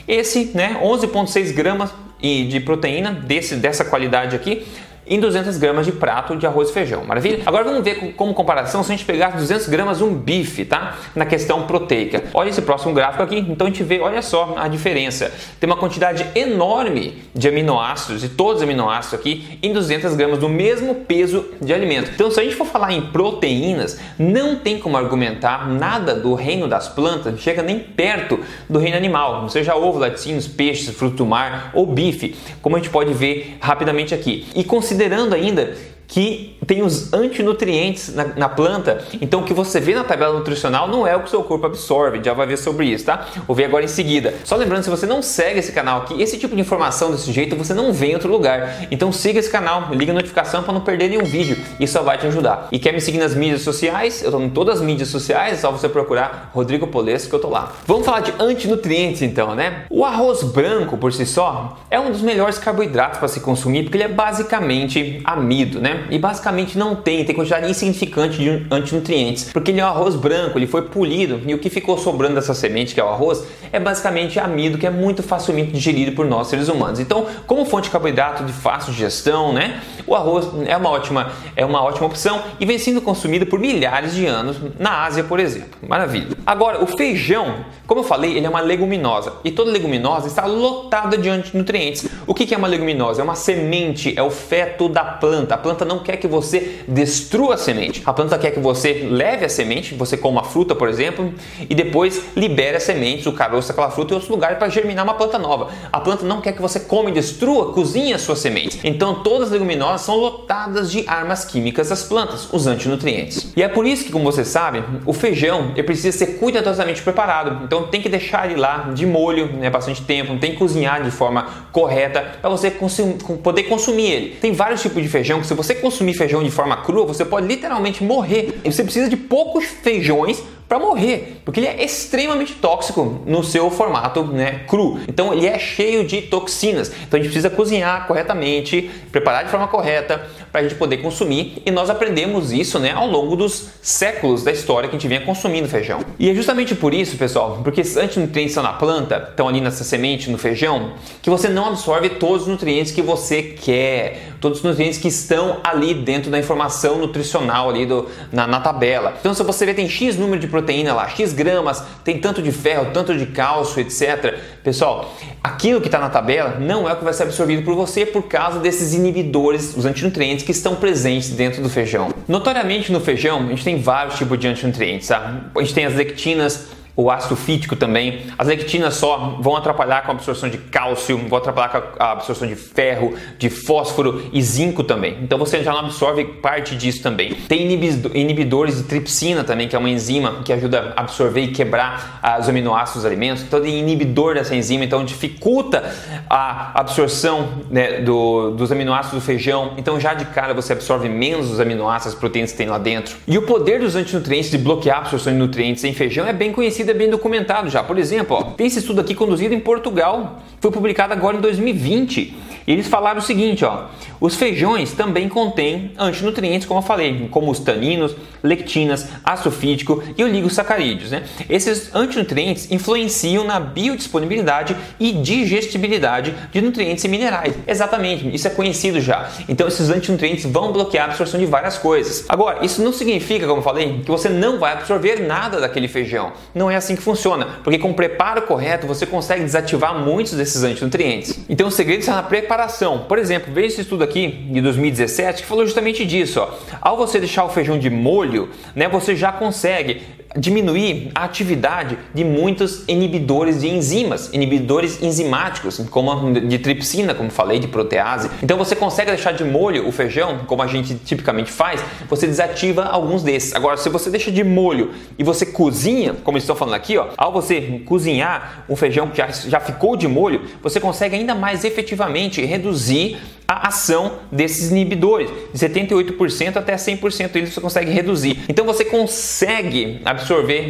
Esse, 0.08 0.52
né, 0.54 0.80
11,6 0.82 1.54
gramas 1.54 1.92
de 2.20 2.60
proteína 2.62 3.12
desse, 3.12 3.56
dessa 3.56 3.84
qualidade 3.84 4.36
aqui 4.36 4.66
em 5.06 5.20
200 5.20 5.58
gramas 5.58 5.86
de 5.86 5.92
prato 5.92 6.36
de 6.36 6.48
arroz 6.48 6.70
e 6.70 6.74
feijão. 6.74 7.04
Maravilha? 7.04 7.42
Agora 7.46 7.64
vamos 7.64 7.84
ver 7.84 8.14
como 8.16 8.34
comparação 8.34 8.84
se 8.84 8.92
a 8.92 8.96
gente 8.96 9.06
pegar 9.06 9.36
200 9.36 9.68
gramas 9.68 10.02
um 10.02 10.14
bife, 10.14 10.66
tá? 10.66 10.98
Na 11.16 11.26
questão 11.26 11.64
proteica. 11.64 12.24
Olha 12.34 12.50
esse 12.50 12.62
próximo 12.62 12.94
gráfico 12.94 13.24
aqui, 13.24 13.40
então 13.40 13.68
a 13.68 13.70
gente 13.70 13.84
vê, 13.84 14.00
olha 14.00 14.22
só 14.22 14.56
a 14.58 14.68
diferença. 14.68 15.32
Tem 15.60 15.70
uma 15.70 15.78
quantidade 15.78 16.26
enorme 16.36 17.22
de 17.36 17.48
aminoácidos, 17.48 18.22
de 18.22 18.30
todos 18.30 18.58
os 18.58 18.64
aminoácidos 18.64 19.20
aqui, 19.20 19.60
em 19.62 19.74
200 19.74 20.16
gramas 20.16 20.40
do 20.40 20.48
mesmo 20.48 20.96
peso 20.96 21.46
de 21.62 21.74
alimento. 21.74 22.12
Então 22.14 22.32
se 22.32 22.40
a 22.40 22.44
gente 22.44 22.56
for 22.56 22.66
falar 22.66 22.94
em 22.94 23.02
proteínas, 23.02 24.00
não 24.18 24.56
tem 24.56 24.80
como 24.80 24.98
argumentar 24.98 25.68
nada 25.68 26.16
do 26.16 26.34
reino 26.34 26.68
das 26.68 26.88
plantas, 26.88 27.40
chega 27.40 27.62
nem 27.62 27.80
perto 27.80 28.40
do 28.70 28.80
reino 28.80 28.98
animal, 28.98 29.48
seja 29.50 29.76
ovo, 29.76 30.00
laticínios, 30.00 30.48
peixes, 30.48 30.96
fruto 30.96 31.18
do 31.18 31.26
mar 31.26 31.72
ou 31.74 31.86
bife, 31.86 32.36
como 32.62 32.76
a 32.76 32.80
gente 32.80 32.90
pode 32.90 33.14
ver 33.14 33.58
rapidamente 33.60 34.14
aqui. 34.14 34.48
E 34.56 34.64
considerando 34.64 34.93
ainda 35.36 35.76
que 36.14 36.56
tem 36.68 36.84
os 36.84 37.12
antinutrientes 37.12 38.14
na, 38.14 38.26
na, 38.36 38.48
planta. 38.48 39.04
Então, 39.20 39.42
o 39.42 39.44
que 39.44 39.52
você 39.52 39.80
vê 39.80 39.96
na 39.96 40.04
tabela 40.04 40.38
nutricional 40.38 40.88
não 40.88 41.08
é 41.08 41.16
o 41.16 41.22
que 41.22 41.26
o 41.26 41.30
seu 41.30 41.44
corpo 41.44 41.66
absorve. 41.66 42.22
Já 42.24 42.36
vai 42.36 42.46
ver 42.46 42.58
sobre 42.58 42.86
isso, 42.86 43.06
tá? 43.06 43.26
Vou 43.48 43.56
ver 43.56 43.66
agora 43.66 43.84
em 43.84 43.88
seguida. 43.88 44.36
Só 44.44 44.56
lembrando, 44.56 44.84
se 44.84 44.92
você 44.92 45.08
não 45.08 45.24
segue 45.24 45.58
esse 45.58 45.72
canal 45.72 46.02
aqui, 46.02 46.22
esse 46.22 46.38
tipo 46.38 46.54
de 46.56 46.62
informação 46.62 47.10
desse 47.10 47.32
jeito 47.32 47.56
você 47.56 47.74
não 47.74 47.92
vê 47.92 48.12
em 48.12 48.14
outro 48.14 48.30
lugar. 48.30 48.86
Então, 48.92 49.12
siga 49.12 49.40
esse 49.40 49.50
canal, 49.50 49.90
liga 49.92 50.12
a 50.12 50.16
notificação 50.16 50.62
para 50.62 50.72
não 50.72 50.82
perder 50.82 51.10
nenhum 51.10 51.24
vídeo. 51.24 51.58
Isso 51.80 51.94
só 51.94 52.04
vai 52.04 52.20
te 52.20 52.28
ajudar. 52.28 52.68
E 52.72 52.78
quer 52.78 52.94
me 52.94 53.02
seguir 53.02 53.18
nas 53.18 53.34
mídias 53.34 53.64
sociais? 53.64 54.22
Eu 54.22 54.28
estou 54.28 54.44
em 54.44 54.52
todas 54.52 54.76
as 54.76 54.86
mídias 54.86 55.10
sociais, 55.10 55.58
é 55.58 55.62
só 55.62 55.72
você 55.72 55.90
procurar 55.90 56.52
Rodrigo 56.54 56.86
Polesco 56.86 57.30
que 57.30 57.36
eu 57.36 57.40
tô 57.40 57.50
lá. 57.50 57.74
Vamos 57.88 58.06
falar 58.06 58.20
de 58.20 58.32
antinutrientes 58.38 59.24
então, 59.24 59.56
né? 59.56 59.86
O 59.90 60.06
arroz 60.06 60.44
branco 60.44 60.96
por 60.96 61.12
si 61.12 61.26
só 61.26 61.80
é 61.90 62.00
um 62.00 62.12
dos 62.12 62.22
melhores 62.22 62.60
carboidratos 62.60 63.18
para 63.18 63.28
se 63.28 63.40
consumir 63.40 63.82
porque 63.82 63.98
ele 63.98 64.04
é 64.04 64.10
basicamente 64.10 65.20
amido, 65.24 65.82
né? 65.82 66.03
E 66.10 66.20
basicamente 66.20 66.78
não 66.78 66.96
tem, 66.96 67.24
tem 67.26 67.36
quantidade 67.36 67.70
insignificante 67.70 68.38
de 68.38 68.66
antinutrientes, 68.72 69.52
porque 69.52 69.72
ele 69.72 69.80
é 69.80 69.86
um 69.86 69.88
arroz 69.88 70.16
branco, 70.16 70.58
ele 70.58 70.68
foi 70.68 70.84
polido 70.84 71.42
e 71.46 71.54
o 71.54 71.60
que 71.60 71.70
ficou 71.70 71.98
sobrando 71.98 72.36
dessa 72.36 72.54
semente, 72.54 72.94
que 72.94 73.00
é 73.00 73.04
o 73.04 73.10
arroz, 73.10 73.44
é 73.72 73.80
basicamente 73.80 74.40
amido 74.40 74.78
que 74.78 74.86
é 74.86 74.90
muito 74.90 75.24
facilmente 75.24 75.72
digerido 75.72 76.12
por 76.12 76.26
nós 76.26 76.48
seres 76.48 76.68
humanos. 76.70 77.00
Então, 77.00 77.26
como 77.48 77.66
fonte 77.66 77.86
de 77.86 77.90
carboidrato 77.90 78.44
de 78.44 78.54
fácil 78.54 78.94
digestão, 78.94 79.52
né? 79.52 79.82
O 80.06 80.16
arroz 80.16 80.48
é 80.68 80.76
uma 80.78 80.90
ótima, 80.90 81.32
é 81.56 81.66
uma 81.66 81.82
ótima 81.82 82.06
opção 82.06 82.42
e 82.60 82.66
vem 82.66 82.78
sendo 82.78 83.02
consumido 83.02 83.46
por 83.46 83.60
milhares 83.60 84.14
de 84.14 84.26
anos 84.26 84.58
na 84.80 85.04
Ásia, 85.04 85.24
por 85.24 85.40
exemplo. 85.40 85.80
Maravilha. 85.88 86.38
Agora, 86.46 86.84
o 86.84 86.88
feijão, 86.88 87.66
como 87.88 88.02
eu 88.02 88.04
falei, 88.04 88.38
ele 88.38 88.46
é 88.46 88.50
uma 88.50 88.62
leguminosa 88.62 89.34
e 89.44 89.52
toda 89.52 89.72
leguminosa 89.72 90.28
está 90.28 90.46
lotada 90.46 91.18
de 91.18 91.30
antinutrientes. 91.30 92.08
O 92.28 92.34
que 92.34 92.54
é 92.54 92.58
uma 92.58 92.68
leguminosa? 92.68 93.22
É 93.22 93.24
uma 93.24 93.36
semente, 93.36 94.14
é 94.16 94.22
o 94.22 94.30
feto 94.30 94.88
da 94.88 95.04
planta. 95.04 95.56
A 95.56 95.58
planta 95.58 95.86
não 95.86 95.93
quer 96.00 96.18
que 96.18 96.28
você 96.28 96.80
destrua 96.88 97.56
a 97.56 97.58
semente. 97.58 98.02
A 98.06 98.14
planta 98.14 98.38
quer 98.38 98.52
que 98.52 98.60
você 98.60 99.08
leve 99.10 99.46
a 99.46 99.50
semente, 99.50 99.94
você 99.94 100.18
coma 100.18 100.42
a 100.42 100.44
fruta, 100.44 100.76
por 100.76 100.88
exemplo, 100.90 101.34
e 101.70 101.76
depois 101.76 102.22
libere 102.36 102.78
as 102.78 102.84
sementes, 102.84 103.26
o 103.26 103.34
caroço 103.34 103.68
daquela 103.68 103.90
fruta 103.90 104.14
em 104.14 104.16
outro 104.16 104.32
lugar 104.32 104.58
para 104.58 104.70
germinar 104.70 105.04
uma 105.04 105.14
planta 105.14 105.38
nova. 105.38 105.70
A 105.92 106.00
planta 106.00 106.26
não 106.26 106.42
quer 106.42 106.54
que 106.54 106.62
você 106.62 106.80
come 106.80 107.12
destrua, 107.12 107.74
cozinhe 107.74 108.14
as 108.14 108.22
suas 108.22 108.40
sementes. 108.40 108.80
Então 108.84 109.16
todas 109.24 109.48
as 109.48 109.52
leguminosas 109.52 110.02
são 110.02 110.16
lotadas 110.16 110.92
de 110.92 111.04
armas 111.08 111.46
químicas 111.46 111.90
das 111.90 112.04
plantas, 112.04 112.48
os 112.52 112.68
antinutrientes. 112.68 113.52
E 113.56 113.64
é 113.64 113.68
por 113.68 113.86
isso 113.86 114.06
que, 114.06 114.12
como 114.12 114.26
você 114.26 114.46
sabe, 114.46 114.84
o 115.06 115.14
feijão 115.14 115.72
ele 115.74 115.84
precisa 115.84 116.18
ser 116.18 116.38
cuidadosamente 116.38 117.02
preparado. 117.02 117.64
Então 117.64 117.88
tem 117.88 118.02
que 118.02 118.10
deixar 118.10 118.50
ele 118.50 118.60
lá 118.60 118.92
de 118.94 119.06
molho, 119.06 119.48
né, 119.54 119.70
bastante 119.70 120.02
tempo, 120.02 120.38
tem 120.38 120.52
que 120.52 120.58
cozinhar 120.58 121.04
de 121.04 121.12
forma 121.12 121.48
correta 121.72 122.22
para 122.42 122.50
você 122.50 122.72
consum 122.72 123.14
poder 123.14 123.64
consumir 123.64 124.12
ele. 124.12 124.30
Tem 124.36 124.52
vários 124.52 124.82
tipos 124.82 125.02
de 125.02 125.10
feijão 125.10 125.40
que 125.40 125.48
se 125.48 125.54
você 125.74 125.76
consumir 125.76 126.14
feijão 126.14 126.44
de 126.44 126.52
forma 126.52 126.78
crua, 126.78 127.06
você 127.06 127.26
pode 127.26 127.48
literalmente 127.48 128.04
morrer. 128.04 128.60
E 128.64 128.72
você 128.72 128.84
precisa 128.84 129.10
de 129.10 129.18
poucos 129.18 129.66
feijões 129.66 130.44
para 130.68 130.80
morrer, 130.80 131.42
porque 131.46 131.60
ele 131.60 131.68
é 131.68 131.84
extremamente 131.84 132.56
tóxico 132.56 133.22
no 133.28 133.44
seu 133.44 133.70
formato 133.70 134.24
né, 134.24 134.62
cru. 134.68 135.00
Então 135.08 135.32
ele 135.32 135.46
é 135.46 135.60
cheio 135.60 136.04
de 136.04 136.24
toxinas. 136.24 136.88
Então 136.88 137.20
a 137.20 137.22
gente 137.22 137.32
precisa 137.32 137.50
cozinhar 137.50 138.08
corretamente, 138.08 138.90
preparar 139.12 139.44
de 139.44 139.52
forma 139.52 139.68
correta 139.68 140.26
para 140.52 140.62
a 140.62 140.64
gente 140.64 140.76
poder 140.76 140.98
consumir. 140.98 141.62
E 141.64 141.70
nós 141.70 141.92
aprendemos 141.92 142.52
isso 142.52 142.80
né, 142.80 142.92
ao 142.92 143.08
longo 143.08 143.36
dos 143.36 143.68
séculos 143.84 144.44
da 144.44 144.52
história 144.52 144.90
que 144.90 144.96
a 144.96 145.00
gente 145.00 145.08
vinha 145.08 145.22
consumindo 145.22 145.68
feijão. 145.68 146.00
E 146.18 146.30
é 146.30 146.34
justamente 146.34 146.74
por 146.74 146.92
isso, 146.92 147.18
pessoal, 147.18 147.60
porque 147.64 147.82
esses 147.82 147.98
antinutrientes 147.98 148.52
estão 148.52 148.64
na 148.64 148.74
planta, 148.74 149.28
estão 149.30 149.48
ali 149.48 149.62
nessa 149.62 149.84
semente, 149.84 150.30
no 150.32 150.40
feijão, 150.40 150.94
que 151.22 151.30
você 151.30 151.50
não 151.50 151.68
absorve 151.68 152.10
todos 152.10 152.44
os 152.44 152.48
nutrientes 152.48 152.92
que 152.92 153.02
você 153.02 153.44
quer, 153.44 154.33
todos 154.44 154.58
os 154.58 154.64
nutrientes 154.66 155.00
que 155.00 155.08
estão 155.08 155.62
ali 155.64 155.94
dentro 155.94 156.30
da 156.30 156.38
informação 156.38 156.98
nutricional 156.98 157.70
ali 157.70 157.86
do, 157.86 158.10
na, 158.30 158.46
na 158.46 158.60
tabela. 158.60 159.14
Então 159.18 159.34
se 159.34 159.42
você 159.42 159.66
vê 159.66 159.74
tem 159.74 159.88
X 159.88 160.18
número 160.18 160.38
de 160.38 160.48
proteína 160.48 160.94
lá, 160.94 161.08
X 161.08 161.32
gramas, 161.32 161.82
tem 162.04 162.20
tanto 162.20 162.42
de 162.42 162.52
ferro, 162.52 162.88
tanto 162.94 163.18
de 163.18 163.26
cálcio, 163.28 163.80
etc. 163.80 164.38
Pessoal, 164.62 165.16
aquilo 165.42 165.80
que 165.80 165.88
está 165.88 165.98
na 165.98 166.10
tabela 166.10 166.60
não 166.60 166.90
é 166.90 166.92
o 166.92 166.98
que 166.98 167.06
vai 167.06 167.14
ser 167.14 167.24
absorvido 167.24 167.64
por 167.64 167.74
você 167.74 168.06
por 168.06 168.24
causa 168.24 168.60
desses 168.60 168.94
inibidores, 168.94 169.78
os 169.78 169.86
antinutrientes 169.86 170.44
que 170.44 170.52
estão 170.52 170.76
presentes 170.76 171.30
dentro 171.30 171.64
do 171.64 171.70
feijão. 171.70 172.14
Notoriamente 172.28 172.92
no 172.92 173.00
feijão, 173.00 173.44
a 173.44 173.48
gente 173.48 173.64
tem 173.64 173.80
vários 173.80 174.18
tipos 174.18 174.38
de 174.38 174.46
antinutrientes, 174.50 175.08
tá? 175.08 175.42
A 175.56 175.62
gente 175.62 175.74
tem 175.74 175.86
as 175.86 175.96
lectinas, 175.96 176.68
o 176.96 177.10
ácido 177.10 177.36
fítico 177.36 177.76
também. 177.76 178.22
As 178.38 178.48
lectinas 178.48 178.96
só 178.96 179.38
vão 179.40 179.56
atrapalhar 179.56 180.04
com 180.04 180.12
a 180.12 180.16
absorção 180.16 180.50
de 180.50 180.58
cálcio, 180.58 181.18
vão 181.18 181.38
atrapalhar 181.38 181.70
com 181.70 182.04
a 182.04 182.12
absorção 182.12 182.48
de 182.48 182.56
ferro, 182.56 183.16
de 183.38 183.50
fósforo 183.50 184.30
e 184.32 184.42
zinco 184.42 184.84
também. 184.84 185.18
Então 185.22 185.38
você 185.38 185.64
já 185.64 185.72
não 185.72 185.80
absorve 185.80 186.24
parte 186.26 186.76
disso 186.76 187.02
também. 187.02 187.34
Tem 187.48 187.72
inibidores 188.14 188.78
de 188.78 188.84
tripsina 188.84 189.44
também, 189.44 189.68
que 189.68 189.76
é 189.76 189.80
uma 189.80 189.90
enzima 189.90 190.42
que 190.44 190.54
ajuda 190.54 190.94
a 190.96 191.02
absorver 191.02 191.42
e 191.42 191.48
quebrar 191.52 192.38
os 192.40 192.48
aminoácidos 192.48 193.04
dos 193.04 193.06
alimentos. 193.06 193.44
Então 193.44 193.60
tem 193.60 193.80
inibidor 193.80 194.36
dessa 194.36 194.56
enzima, 194.56 194.84
então 194.84 195.04
dificulta 195.04 195.92
a 196.30 196.80
absorção 196.80 197.64
né, 197.70 198.02
do, 198.02 198.52
dos 198.52 198.72
aminoácidos 198.72 199.20
do 199.20 199.26
feijão. 199.26 199.74
Então 199.78 200.00
já 200.00 200.14
de 200.14 200.26
cara 200.26 200.54
você 200.54 200.74
absorve 200.74 201.10
menos 201.10 201.50
os 201.50 201.60
aminoácidos, 201.60 202.14
as 202.14 202.20
proteínas 202.20 202.52
que 202.52 202.58
tem 202.58 202.68
lá 202.68 202.78
dentro. 202.78 203.16
E 203.28 203.38
o 203.38 203.42
poder 203.42 203.80
dos 203.80 203.96
antinutrientes 203.96 204.52
de 204.52 204.58
bloquear 204.58 204.98
a 204.98 205.00
absorção 205.02 205.34
de 205.34 205.40
nutrientes 205.40 205.84
em 205.84 205.94
feijão 205.94 206.28
é 206.28 206.34
bem 206.34 206.52
conhecido 206.52 206.83
conhecido, 206.84 206.92
é 206.92 206.94
bem 206.94 207.10
documentado 207.10 207.70
já. 207.70 207.84
Por 207.84 207.98
exemplo, 207.98 208.36
ó, 208.36 208.44
tem 208.44 208.68
esse 208.68 208.80
estudo 208.80 209.02
aqui 209.02 209.16
conduzido 209.16 209.54
em 209.54 209.60
Portugal, 209.60 210.42
foi 210.60 210.72
publicado 210.72 211.14
agora 211.14 211.38
em 211.38 211.42
2020. 211.42 212.36
E 212.66 212.72
eles 212.72 212.88
falaram 212.88 213.20
o 213.20 213.22
seguinte, 213.22 213.66
ó, 213.66 213.88
os 214.20 214.36
feijões 214.36 214.94
também 214.94 215.28
contêm 215.28 215.92
antinutrientes, 215.98 216.68
como 216.68 216.80
eu 216.80 216.84
falei, 216.84 217.28
como 217.30 217.52
os 217.52 217.60
taninos, 217.60 218.16
lectinas, 218.42 219.08
ácido 219.24 219.52
fítico 219.52 220.02
e 220.18 220.24
oligosacarídeos. 220.24 221.12
Né? 221.12 221.24
Esses 221.50 221.94
antinutrientes 221.94 222.72
influenciam 222.72 223.44
na 223.44 223.60
biodisponibilidade 223.60 224.76
e 225.00 225.12
digestibilidade 225.12 226.34
de 226.52 226.62
nutrientes 226.62 227.04
e 227.04 227.08
minerais. 227.08 227.54
Exatamente, 227.68 228.34
isso 228.34 228.48
é 228.48 228.52
conhecido 228.52 229.02
já. 229.02 229.30
Então 229.48 229.68
esses 229.68 229.90
antinutrientes 229.90 230.46
vão 230.46 230.72
bloquear 230.72 231.06
a 231.06 231.10
absorção 231.10 231.40
de 231.40 231.46
várias 231.46 231.78
coisas. 231.78 232.26
Agora, 232.30 232.66
isso 232.66 232.82
não 232.82 232.94
significa, 232.94 233.46
como 233.46 233.60
eu 233.60 233.64
falei, 233.64 234.02
que 234.04 234.12
você 234.12 234.30
não 234.30 234.60
vai 234.60 234.74
absorver 234.74 235.28
nada 235.28 235.60
daquele 235.60 235.88
feijão. 235.88 236.32
Não 236.56 236.72
é 236.72 236.76
assim 236.76 236.96
que 236.96 237.02
funciona, 237.02 237.60
porque 237.64 237.78
com 237.78 237.92
o 237.92 237.94
preparo 237.94 238.44
correto 238.44 238.88
você 238.88 239.06
consegue 239.06 239.44
desativar 239.44 239.98
muitos 239.98 240.34
desses 240.34 240.64
antinutrientes. 240.64 241.40
Então 241.50 241.68
o 241.68 241.72
segredo 241.72 242.00
está 242.00 242.16
na 242.16 242.24
preparação. 242.24 242.53
Por 243.00 243.18
exemplo, 243.18 243.54
veja 243.54 243.68
esse 243.68 243.82
estudo 243.82 244.04
aqui 244.04 244.14
aqui 244.14 244.28
de 244.28 244.62
2017 244.62 245.42
que 245.42 245.48
falou 245.48 245.66
justamente 245.66 246.06
disso. 246.06 246.40
Ó. 246.40 246.50
Ao 246.82 246.96
você 246.96 247.20
deixar 247.20 247.44
o 247.44 247.50
feijão 247.50 247.80
de 247.80 247.90
molho, 247.90 248.50
né, 248.76 248.88
você 248.88 249.16
já 249.16 249.32
consegue 249.32 250.02
diminuir 250.36 251.12
a 251.14 251.24
atividade 251.24 251.98
de 252.14 252.24
muitos 252.24 252.84
inibidores 252.88 253.62
de 253.62 253.70
enzimas, 253.70 254.30
inibidores 254.34 255.02
enzimáticos, 255.02 255.80
como 255.90 256.34
de 256.34 256.60
tripsina, 256.60 257.14
como 257.14 257.30
falei, 257.30 257.60
de 257.60 257.68
protease. 257.68 258.30
Então 258.42 258.58
você 258.58 258.76
consegue 258.76 259.12
deixar 259.12 259.34
de 259.34 259.44
molho 259.44 259.88
o 259.88 259.92
feijão, 259.92 260.40
como 260.46 260.62
a 260.62 260.68
gente 260.68 260.96
tipicamente 260.96 261.52
faz, 261.52 261.84
você 262.10 262.28
desativa 262.28 262.86
alguns 262.86 263.24
desses. 263.24 263.56
Agora, 263.56 263.78
se 263.78 263.90
você 263.90 264.10
deixa 264.10 264.32
de 264.32 264.44
molho 264.44 264.92
e 265.18 265.24
você 265.24 265.46
cozinha, 265.46 266.16
como 266.24 266.38
estou 266.38 266.56
falando 266.56 266.76
aqui, 266.76 266.98
ó, 266.98 267.10
ao 267.18 267.32
você 267.32 267.82
cozinhar 267.86 268.66
um 268.70 268.76
feijão 268.76 269.08
que 269.08 269.18
já, 269.18 269.28
já 269.28 269.60
ficou 269.60 269.96
de 269.96 270.08
molho, 270.08 270.42
você 270.62 270.80
consegue 270.80 271.16
ainda 271.16 271.36
mais 271.36 271.64
efetivamente 271.64 272.44
reduzir 272.44 273.18
a 273.48 273.68
ação 273.68 274.20
desses 274.32 274.72
inibidores, 274.72 275.30
de 275.54 275.60
78% 275.60 276.58
até 276.58 276.76
100% 276.76 277.36
eles 277.36 277.54
você 277.54 277.62
consegue 277.62 277.92
reduzir. 277.92 278.40
Então 278.48 278.66
você 278.66 278.86
consegue 278.86 280.02
absorver 280.04 280.23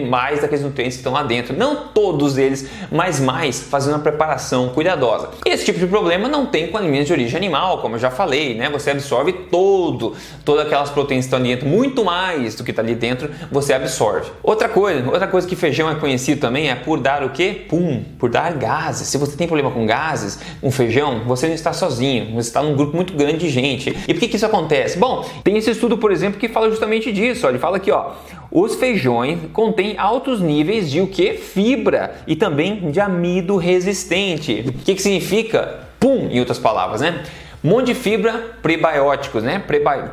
mais 0.10 0.41
daqueles 0.41 0.63
nutrientes 0.63 0.98
que 0.98 1.01
estão 1.01 1.13
lá 1.13 1.24
dentro. 1.24 1.55
Não 1.55 1.88
todos 1.93 2.38
eles, 2.38 2.69
mas 2.91 3.19
mais 3.19 3.62
fazendo 3.62 3.95
uma 3.95 4.00
preparação 4.00 4.69
cuidadosa. 4.69 5.29
Esse 5.45 5.65
tipo 5.65 5.79
de 5.79 5.88
problema 5.88 6.27
não 6.27 6.45
tem 6.45 6.67
com 6.67 6.77
alimentos 6.77 7.07
de 7.07 7.13
origem 7.13 7.38
animal, 7.38 7.79
como 7.79 7.95
eu 7.95 8.00
já 8.00 8.12
falei, 8.12 8.55
né? 8.55 8.69
Você 8.69 8.91
absorve 8.91 9.33
todo, 9.33 10.15
todas 10.43 10.65
aquelas 10.65 10.89
proteínas 10.89 11.25
que 11.25 11.27
estão 11.27 11.39
ali 11.39 11.50
dentro, 11.50 11.67
muito 11.67 12.03
mais 12.03 12.55
do 12.55 12.63
que 12.63 12.72
está 12.72 12.81
ali 12.81 12.95
dentro, 12.95 13.29
você 13.51 13.74
absorve. 13.74 14.31
Outra 14.41 14.69
coisa, 14.69 15.05
outra 15.10 15.27
coisa 15.27 15.48
que 15.48 15.55
feijão 15.55 15.89
é 15.89 15.95
conhecido 15.95 16.41
também 16.41 16.69
é 16.69 16.75
por 16.75 17.00
dar 17.00 17.24
o 17.24 17.29
que? 17.29 17.53
Pum, 17.53 18.03
por 18.17 18.29
dar 18.29 18.53
gases. 18.53 19.07
Se 19.07 19.17
você 19.17 19.36
tem 19.36 19.48
problema 19.48 19.72
com 19.72 19.86
gases, 19.86 20.39
um 20.62 20.72
feijão, 20.72 21.22
você 21.25 21.48
não 21.48 21.53
está 21.53 21.74
sozinho, 21.74 22.33
você 22.33 22.50
está 22.50 22.62
num 22.62 22.75
grupo 22.75 22.95
muito 22.95 23.13
grande 23.13 23.38
de 23.38 23.50
gente. 23.50 23.89
E 24.07 24.13
por 24.13 24.19
que, 24.19 24.27
que 24.27 24.36
isso 24.36 24.45
acontece? 24.45 24.98
Bom, 24.98 25.25
tem 25.43 25.57
esse 25.57 25.72
estudo, 25.72 25.98
por 25.98 26.12
exemplo, 26.12 26.39
que 26.39 26.48
fala 26.48 26.69
justamente 26.69 27.12
disso. 27.12 27.45
Ó. 27.45 27.50
Ele 27.50 27.60
fala 27.60 27.77
aqui, 27.77 27.91
ó, 27.91 28.12
os 28.55 28.75
feijões 28.75 29.39
contêm 29.51 29.98
altos 29.98 30.39
níveis 30.39 30.91
de 30.91 31.01
o 31.01 31.07
que? 31.07 31.33
Fibra 31.33 32.17
e 32.27 32.36
também 32.36 32.91
de 32.91 33.00
amido 33.00 33.57
resistente. 33.57 34.65
O 34.67 34.74
que, 34.74 34.93
que 34.93 35.01
significa? 35.01 35.79
Pum, 36.00 36.27
em 36.29 36.39
outras 36.39 36.60
palavras, 36.60 37.01
né? 37.01 37.24
Monte 37.63 37.86
de 37.86 37.96
fibra, 37.96 38.58
prebióticos, 38.62 39.41
né? 39.41 39.63